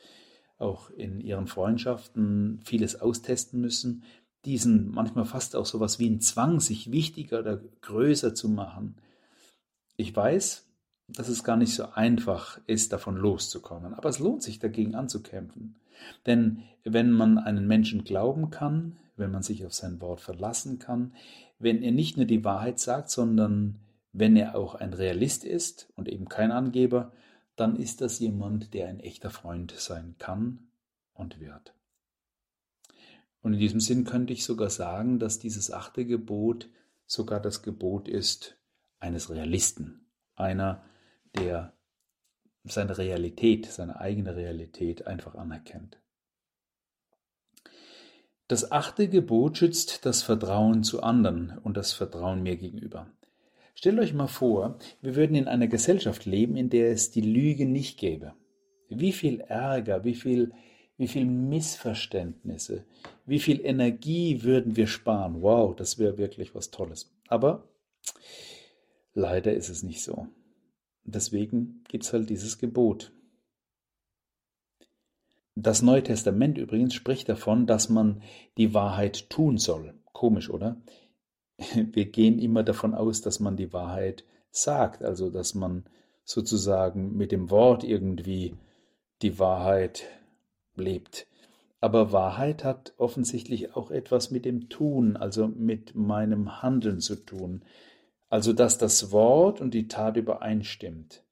auch 0.57 0.89
in 0.91 1.19
ihren 1.19 1.47
Freundschaften 1.47 2.59
vieles 2.63 2.99
austesten 2.99 3.59
müssen, 3.59 4.03
diesen 4.45 4.91
manchmal 4.91 5.25
fast 5.25 5.55
auch 5.55 5.65
sowas 5.65 5.99
wie 5.99 6.09
ein 6.09 6.21
Zwang, 6.21 6.59
sich 6.59 6.91
wichtiger 6.91 7.39
oder 7.39 7.61
größer 7.81 8.35
zu 8.35 8.49
machen. 8.49 8.95
Ich 9.95 10.15
weiß, 10.15 10.65
dass 11.07 11.27
es 11.27 11.43
gar 11.43 11.57
nicht 11.57 11.73
so 11.73 11.91
einfach 11.93 12.59
ist, 12.65 12.93
davon 12.93 13.15
loszukommen, 13.15 13.93
aber 13.93 14.09
es 14.09 14.19
lohnt 14.19 14.43
sich 14.43 14.59
dagegen 14.59 14.95
anzukämpfen. 14.95 15.75
Denn 16.25 16.63
wenn 16.83 17.11
man 17.11 17.37
einen 17.37 17.67
Menschen 17.67 18.03
glauben 18.03 18.49
kann, 18.49 18.97
wenn 19.15 19.31
man 19.31 19.43
sich 19.43 19.65
auf 19.65 19.73
sein 19.73 20.01
Wort 20.01 20.21
verlassen 20.21 20.79
kann, 20.79 21.13
wenn 21.59 21.83
er 21.83 21.91
nicht 21.91 22.17
nur 22.17 22.25
die 22.25 22.43
Wahrheit 22.43 22.79
sagt, 22.79 23.09
sondern 23.09 23.79
wenn 24.13 24.35
er 24.37 24.55
auch 24.55 24.75
ein 24.75 24.93
Realist 24.93 25.43
ist 25.43 25.91
und 25.95 26.07
eben 26.07 26.29
kein 26.29 26.51
Angeber, 26.51 27.11
dann 27.55 27.75
ist 27.75 28.01
das 28.01 28.19
jemand, 28.19 28.73
der 28.73 28.87
ein 28.87 28.99
echter 28.99 29.29
Freund 29.29 29.71
sein 29.71 30.15
kann 30.19 30.67
und 31.13 31.39
wird. 31.39 31.73
Und 33.41 33.53
in 33.53 33.59
diesem 33.59 33.79
Sinn 33.79 34.05
könnte 34.05 34.31
ich 34.31 34.45
sogar 34.45 34.69
sagen, 34.69 35.19
dass 35.19 35.39
dieses 35.39 35.71
achte 35.71 36.05
Gebot 36.05 36.69
sogar 37.05 37.41
das 37.41 37.61
Gebot 37.61 38.07
ist 38.07 38.57
eines 38.99 39.29
Realisten, 39.29 40.05
einer, 40.35 40.85
der 41.35 41.73
seine 42.63 42.97
Realität, 42.97 43.65
seine 43.65 43.99
eigene 43.99 44.35
Realität 44.35 45.05
einfach 45.05 45.35
anerkennt. 45.35 45.99
Das 48.47 48.71
achte 48.71 49.09
Gebot 49.09 49.57
schützt 49.57 50.05
das 50.05 50.21
Vertrauen 50.21 50.83
zu 50.83 51.01
anderen 51.01 51.57
und 51.57 51.75
das 51.75 51.91
Vertrauen 51.91 52.43
mir 52.43 52.55
gegenüber. 52.55 53.11
Stellt 53.75 53.99
euch 53.99 54.13
mal 54.13 54.27
vor, 54.27 54.77
wir 55.01 55.15
würden 55.15 55.35
in 55.35 55.47
einer 55.47 55.67
Gesellschaft 55.67 56.25
leben, 56.25 56.55
in 56.55 56.69
der 56.69 56.91
es 56.91 57.11
die 57.11 57.21
Lüge 57.21 57.65
nicht 57.65 57.99
gäbe. 57.99 58.33
Wie 58.89 59.11
viel 59.11 59.41
Ärger, 59.41 60.03
wie 60.03 60.15
viel, 60.15 60.51
wie 60.97 61.07
viel 61.07 61.25
Missverständnisse, 61.25 62.85
wie 63.25 63.39
viel 63.39 63.65
Energie 63.65 64.43
würden 64.43 64.75
wir 64.75 64.87
sparen. 64.87 65.41
Wow, 65.41 65.75
das 65.75 65.97
wäre 65.97 66.17
wirklich 66.17 66.53
was 66.53 66.71
Tolles. 66.71 67.11
Aber 67.27 67.67
leider 69.13 69.53
ist 69.53 69.69
es 69.69 69.83
nicht 69.83 70.03
so. 70.03 70.27
Deswegen 71.03 71.83
gibt 71.87 72.05
es 72.05 72.13
halt 72.13 72.29
dieses 72.29 72.59
Gebot. 72.59 73.11
Das 75.55 75.81
Neue 75.81 76.03
Testament 76.03 76.57
übrigens 76.57 76.93
spricht 76.93 77.29
davon, 77.29 77.67
dass 77.67 77.89
man 77.89 78.23
die 78.57 78.73
Wahrheit 78.73 79.29
tun 79.29 79.57
soll. 79.57 79.93
Komisch, 80.11 80.49
oder? 80.49 80.81
Wir 81.91 82.05
gehen 82.05 82.39
immer 82.39 82.63
davon 82.63 82.93
aus, 82.93 83.21
dass 83.21 83.39
man 83.39 83.57
die 83.57 83.73
Wahrheit 83.73 84.23
sagt, 84.51 85.03
also 85.03 85.29
dass 85.29 85.53
man 85.53 85.85
sozusagen 86.23 87.15
mit 87.15 87.31
dem 87.31 87.49
Wort 87.49 87.83
irgendwie 87.83 88.55
die 89.21 89.39
Wahrheit 89.39 90.05
lebt. 90.75 91.27
Aber 91.81 92.11
Wahrheit 92.11 92.63
hat 92.63 92.93
offensichtlich 92.97 93.75
auch 93.75 93.91
etwas 93.91 94.31
mit 94.31 94.45
dem 94.45 94.69
Tun, 94.69 95.17
also 95.17 95.47
mit 95.47 95.95
meinem 95.95 96.61
Handeln 96.61 97.01
zu 97.01 97.15
tun 97.15 97.63
also 98.33 98.51
dass 98.51 98.79
das 98.79 99.11
Wort 99.11 99.61
und 99.61 99.75
die 99.75 99.87
Tat 99.87 100.17
übereinstimmt. 100.17 101.23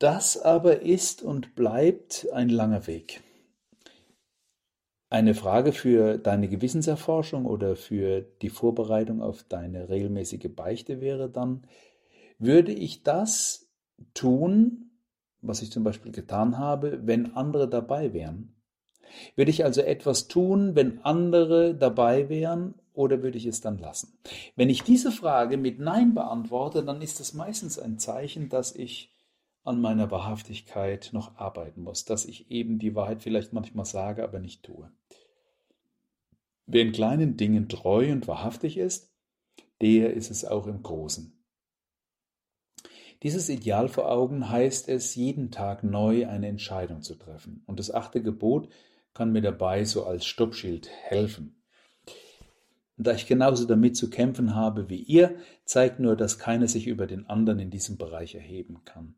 Das 0.00 0.36
aber 0.36 0.82
ist 0.82 1.22
und 1.22 1.54
bleibt 1.54 2.26
ein 2.32 2.48
langer 2.48 2.88
Weg. 2.88 3.22
Eine 5.10 5.34
Frage 5.34 5.72
für 5.72 6.18
deine 6.18 6.48
Gewissenserforschung 6.48 7.46
oder 7.46 7.76
für 7.76 8.20
die 8.20 8.50
Vorbereitung 8.50 9.22
auf 9.22 9.42
deine 9.42 9.88
regelmäßige 9.88 10.50
Beichte 10.54 11.00
wäre 11.00 11.30
dann, 11.30 11.62
würde 12.38 12.72
ich 12.72 13.02
das 13.04 13.70
tun, 14.12 14.90
was 15.40 15.62
ich 15.62 15.72
zum 15.72 15.82
Beispiel 15.82 16.12
getan 16.12 16.58
habe, 16.58 17.06
wenn 17.06 17.34
andere 17.34 17.68
dabei 17.68 18.12
wären? 18.12 18.54
Würde 19.34 19.50
ich 19.50 19.64
also 19.64 19.80
etwas 19.80 20.28
tun, 20.28 20.74
wenn 20.74 21.00
andere 21.02 21.74
dabei 21.74 22.28
wären 22.28 22.74
oder 22.92 23.22
würde 23.22 23.38
ich 23.38 23.46
es 23.46 23.62
dann 23.62 23.78
lassen? 23.78 24.18
Wenn 24.56 24.68
ich 24.68 24.82
diese 24.82 25.10
Frage 25.10 25.56
mit 25.56 25.78
Nein 25.78 26.12
beantworte, 26.12 26.84
dann 26.84 27.00
ist 27.00 27.18
das 27.18 27.32
meistens 27.32 27.78
ein 27.78 27.98
Zeichen, 27.98 28.50
dass 28.50 28.74
ich 28.74 29.14
an 29.68 29.80
meiner 29.80 30.10
Wahrhaftigkeit 30.10 31.10
noch 31.12 31.36
arbeiten 31.36 31.82
muss, 31.82 32.04
dass 32.04 32.24
ich 32.24 32.50
eben 32.50 32.78
die 32.78 32.94
Wahrheit 32.94 33.22
vielleicht 33.22 33.52
manchmal 33.52 33.84
sage, 33.84 34.24
aber 34.24 34.40
nicht 34.40 34.64
tue. 34.64 34.90
Wer 36.66 36.82
in 36.82 36.92
kleinen 36.92 37.36
Dingen 37.36 37.68
treu 37.68 38.12
und 38.12 38.28
wahrhaftig 38.28 38.76
ist, 38.76 39.12
der 39.80 40.14
ist 40.14 40.30
es 40.30 40.44
auch 40.44 40.66
im 40.66 40.82
Großen. 40.82 41.32
Dieses 43.22 43.48
Ideal 43.48 43.88
vor 43.88 44.10
Augen 44.10 44.48
heißt 44.48 44.88
es, 44.88 45.14
jeden 45.14 45.50
Tag 45.50 45.82
neu 45.82 46.28
eine 46.28 46.46
Entscheidung 46.46 47.02
zu 47.02 47.16
treffen. 47.16 47.62
Und 47.66 47.78
das 47.80 47.92
achte 47.92 48.22
Gebot 48.22 48.68
kann 49.12 49.32
mir 49.32 49.42
dabei 49.42 49.84
so 49.84 50.04
als 50.04 50.24
Stoppschild 50.26 50.88
helfen. 50.88 51.60
Da 52.96 53.14
ich 53.14 53.26
genauso 53.26 53.64
damit 53.64 53.96
zu 53.96 54.10
kämpfen 54.10 54.54
habe 54.54 54.88
wie 54.88 55.02
ihr, 55.02 55.36
zeigt 55.64 56.00
nur, 56.00 56.16
dass 56.16 56.38
keiner 56.38 56.68
sich 56.68 56.86
über 56.86 57.06
den 57.06 57.26
anderen 57.26 57.60
in 57.60 57.70
diesem 57.70 57.96
Bereich 57.96 58.34
erheben 58.34 58.84
kann. 58.84 59.14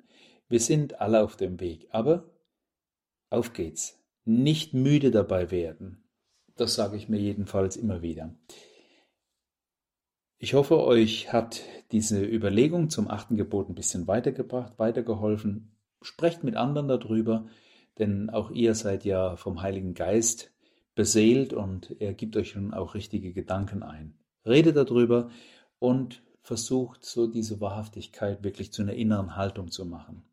Wir 0.51 0.59
sind 0.59 1.01
alle 1.01 1.23
auf 1.23 1.37
dem 1.37 1.61
Weg, 1.61 1.87
aber 1.91 2.29
auf 3.31 3.53
geht's. 3.53 4.03
Nicht 4.25 4.75
müde 4.75 5.13
dabei 5.13 5.53
werden. 5.53 6.03
Das 6.57 6.75
sage 6.75 6.97
ich 6.97 7.09
mir 7.09 7.21
jedenfalls 7.21 7.77
immer 7.77 8.03
wieder. 8.03 8.35
Ich 10.39 10.55
hoffe, 10.55 10.83
euch 10.85 11.33
hat 11.33 11.63
diese 11.93 12.25
Überlegung 12.25 12.91
zum 12.91 13.09
achten 13.09 13.37
Gebot 13.37 13.69
ein 13.69 13.77
bisschen 13.77 14.09
weitergebracht, 14.09 14.77
weitergeholfen. 14.77 15.71
Sprecht 16.03 16.43
mit 16.43 16.57
anderen 16.57 16.89
darüber, 16.89 17.47
denn 18.01 18.29
auch 18.29 18.51
ihr 18.51 18.75
seid 18.75 19.05
ja 19.05 19.37
vom 19.37 19.63
Heiligen 19.63 19.95
Geist 19.95 20.53
beseelt 20.97 21.53
und 21.53 21.95
er 22.01 22.13
gibt 22.13 22.37
euch 22.37 22.57
nun 22.57 22.75
auch 22.75 22.95
richtige 22.95 23.33
Gedanken 23.33 23.85
ein. 23.85 24.19
Redet 24.45 24.75
darüber 24.75 25.31
und 25.79 26.25
versucht, 26.43 27.05
so 27.05 27.29
diese 27.29 27.61
Wahrhaftigkeit 27.61 28.43
wirklich 28.43 28.73
zu 28.73 28.83
einer 28.83 28.95
inneren 28.95 29.37
Haltung 29.37 29.71
zu 29.71 29.87
machen. 29.87 30.25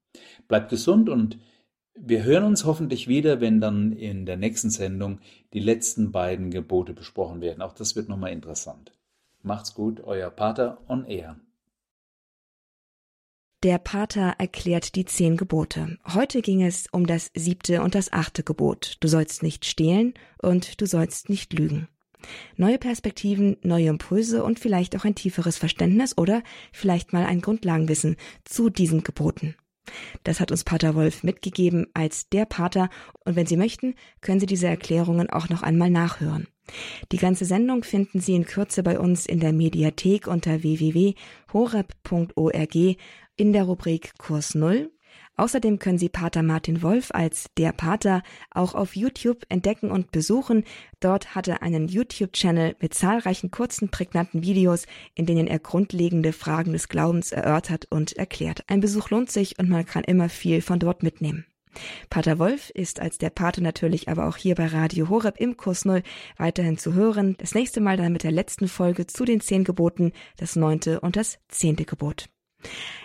Bleibt 0.47 0.69
gesund 0.69 1.09
und 1.09 1.39
wir 1.99 2.23
hören 2.23 2.43
uns 2.43 2.65
hoffentlich 2.65 3.07
wieder, 3.07 3.41
wenn 3.41 3.59
dann 3.59 3.91
in 3.91 4.25
der 4.25 4.37
nächsten 4.37 4.69
Sendung 4.69 5.19
die 5.53 5.59
letzten 5.59 6.11
beiden 6.11 6.51
Gebote 6.51 6.93
besprochen 6.93 7.41
werden. 7.41 7.61
Auch 7.61 7.73
das 7.73 7.95
wird 7.95 8.07
nochmal 8.07 8.31
interessant. 8.31 8.91
Macht's 9.41 9.73
gut, 9.73 10.01
euer 10.01 10.29
Pater 10.29 10.81
on 10.87 11.05
Air. 11.05 11.39
Der 13.63 13.79
Pater 13.79 14.35
erklärt 14.37 14.95
die 14.95 15.05
zehn 15.05 15.35
Gebote. 15.35 15.97
Heute 16.13 16.43
ging 16.43 16.63
es 16.63 16.85
um 16.91 17.07
das 17.07 17.31
siebte 17.33 17.81
und 17.81 17.95
das 17.95 18.13
achte 18.13 18.43
Gebot. 18.43 18.97
Du 18.99 19.07
sollst 19.07 19.41
nicht 19.41 19.65
stehlen 19.65 20.13
und 20.39 20.79
du 20.79 20.85
sollst 20.85 21.29
nicht 21.29 21.53
lügen. 21.53 21.87
Neue 22.55 22.77
Perspektiven, 22.77 23.57
neue 23.63 23.87
Impulse 23.87 24.43
und 24.43 24.59
vielleicht 24.59 24.95
auch 24.95 25.05
ein 25.05 25.15
tieferes 25.15 25.57
Verständnis 25.57 26.17
oder 26.17 26.43
vielleicht 26.71 27.13
mal 27.13 27.25
ein 27.25 27.41
Grundlagenwissen 27.41 28.17
zu 28.43 28.69
diesen 28.69 29.03
Geboten. 29.03 29.55
Das 30.23 30.39
hat 30.39 30.51
uns 30.51 30.63
Pater 30.63 30.95
Wolf 30.95 31.23
mitgegeben 31.23 31.87
als 31.93 32.29
der 32.29 32.45
Pater 32.45 32.89
und 33.25 33.35
wenn 33.35 33.45
Sie 33.45 33.57
möchten, 33.57 33.95
können 34.21 34.39
Sie 34.39 34.45
diese 34.45 34.67
Erklärungen 34.67 35.29
auch 35.29 35.49
noch 35.49 35.63
einmal 35.63 35.89
nachhören. 35.89 36.47
Die 37.11 37.17
ganze 37.17 37.45
Sendung 37.45 37.83
finden 37.83 38.19
Sie 38.19 38.35
in 38.35 38.45
Kürze 38.45 38.83
bei 38.83 38.99
uns 38.99 39.25
in 39.25 39.39
der 39.39 39.53
Mediathek 39.53 40.27
unter 40.27 40.63
www.horeb.org 40.63 42.75
in 43.37 43.53
der 43.53 43.63
Rubrik 43.63 44.17
Kurs 44.17 44.55
Null. 44.55 44.91
Außerdem 45.37 45.77
können 45.77 45.99
Sie 45.99 46.09
Pater 46.09 46.41
Martin 46.41 46.81
Wolf 46.81 47.11
als 47.11 47.45
der 47.57 47.71
Pater 47.71 48.23
auch 48.49 48.73
auf 48.73 48.95
YouTube 48.95 49.45
entdecken 49.49 49.91
und 49.91 50.11
besuchen. 50.11 50.63
Dort 50.99 51.35
hat 51.35 51.47
er 51.47 51.61
einen 51.61 51.87
YouTube-Channel 51.87 52.75
mit 52.81 52.95
zahlreichen 52.95 53.51
kurzen, 53.51 53.89
prägnanten 53.89 54.41
Videos, 54.41 54.87
in 55.13 55.27
denen 55.27 55.45
er 55.45 55.59
grundlegende 55.59 56.33
Fragen 56.33 56.73
des 56.73 56.89
Glaubens 56.89 57.31
erörtert 57.31 57.85
und 57.91 58.17
erklärt. 58.17 58.63
Ein 58.67 58.81
Besuch 58.81 59.11
lohnt 59.11 59.31
sich 59.31 59.59
und 59.59 59.69
man 59.69 59.85
kann 59.85 60.03
immer 60.03 60.27
viel 60.27 60.61
von 60.61 60.79
dort 60.79 61.03
mitnehmen. 61.03 61.45
Pater 62.09 62.39
Wolf 62.39 62.71
ist 62.71 62.99
als 62.99 63.19
der 63.19 63.29
Pater 63.29 63.61
natürlich 63.61 64.09
aber 64.09 64.27
auch 64.27 64.37
hier 64.37 64.55
bei 64.55 64.65
Radio 64.65 65.09
Horeb 65.09 65.39
im 65.39 65.57
Kurs 65.57 65.85
Null 65.85 66.01
weiterhin 66.37 66.79
zu 66.79 66.93
hören. 66.93 67.35
Das 67.37 67.53
nächste 67.53 67.81
Mal 67.81 67.97
dann 67.97 68.13
mit 68.13 68.23
der 68.23 68.31
letzten 68.31 68.67
Folge 68.67 69.05
zu 69.05 69.25
den 69.25 69.41
zehn 69.41 69.63
Geboten, 69.63 70.13
das 70.37 70.55
neunte 70.55 70.99
und 70.99 71.15
das 71.15 71.37
zehnte 71.49 71.85
Gebot. 71.85 72.29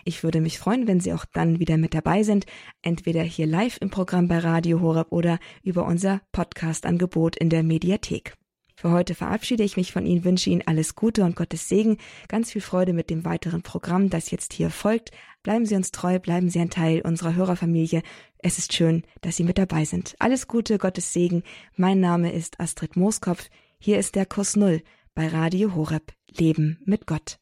Ich 0.05 0.25
würde 0.25 0.41
mich 0.41 0.59
freuen, 0.59 0.89
wenn 0.89 1.01
Sie 1.01 1.13
auch 1.13 1.25
dann 1.25 1.59
wieder 1.59 1.77
mit 1.77 1.95
dabei 1.95 2.23
sind, 2.23 2.47
entweder 2.83 3.23
hier 3.23 3.47
live 3.47 3.79
im 3.81 3.91
Programm 3.91 4.29
bei 4.29 4.39
Radio 4.39 4.81
Horeb 4.81 5.13
oder 5.13 5.39
über 5.63 5.87
unser 5.87 6.21
Podcast-Angebot 6.33 7.37
in 7.37 7.51
der 7.51 7.63
Mediathek. 7.63 8.35
Für 8.75 8.91
heute 8.91 9.15
verabschiede 9.15 9.63
ich 9.63 9.77
mich 9.77 9.93
von 9.93 10.07
Ihnen, 10.07 10.25
wünsche 10.25 10.51
Ihnen 10.51 10.67
alles 10.67 10.97
Gute 10.97 11.23
und 11.23 11.37
Gottes 11.37 11.69
Segen, 11.69 11.99
ganz 12.27 12.51
viel 12.51 12.63
Freude 12.63 12.93
mit 12.93 13.11
dem 13.11 13.25
weiteren 13.25 13.63
Programm, 13.63 14.11
das 14.11 14.33
jetzt 14.33 14.53
hier 14.55 14.71
folgt. 14.71 15.11
Bleiben 15.45 15.67
Sie 15.67 15.77
uns 15.77 15.93
treu, 15.93 16.19
bleiben 16.19 16.51
Sie 16.51 16.59
ein 16.59 16.71
Teil 16.71 17.01
unserer 17.03 17.37
Hörerfamilie. 17.37 18.03
Es 18.39 18.59
ist 18.59 18.73
schön, 18.73 19.05
dass 19.21 19.37
Sie 19.37 19.45
mit 19.45 19.59
dabei 19.59 19.85
sind. 19.85 20.17
Alles 20.19 20.49
Gute, 20.49 20.79
Gottes 20.79 21.13
Segen. 21.13 21.45
Mein 21.77 22.01
Name 22.01 22.33
ist 22.33 22.59
Astrid 22.59 22.97
Mooskopf. 22.97 23.51
Hier 23.79 23.99
ist 23.99 24.17
der 24.17 24.27
Kurs 24.27 24.57
Null 24.57 24.83
bei 25.15 25.29
Radio 25.29 25.77
Horeb. 25.77 26.13
Leben 26.29 26.79
mit 26.85 27.07
Gott. 27.07 27.42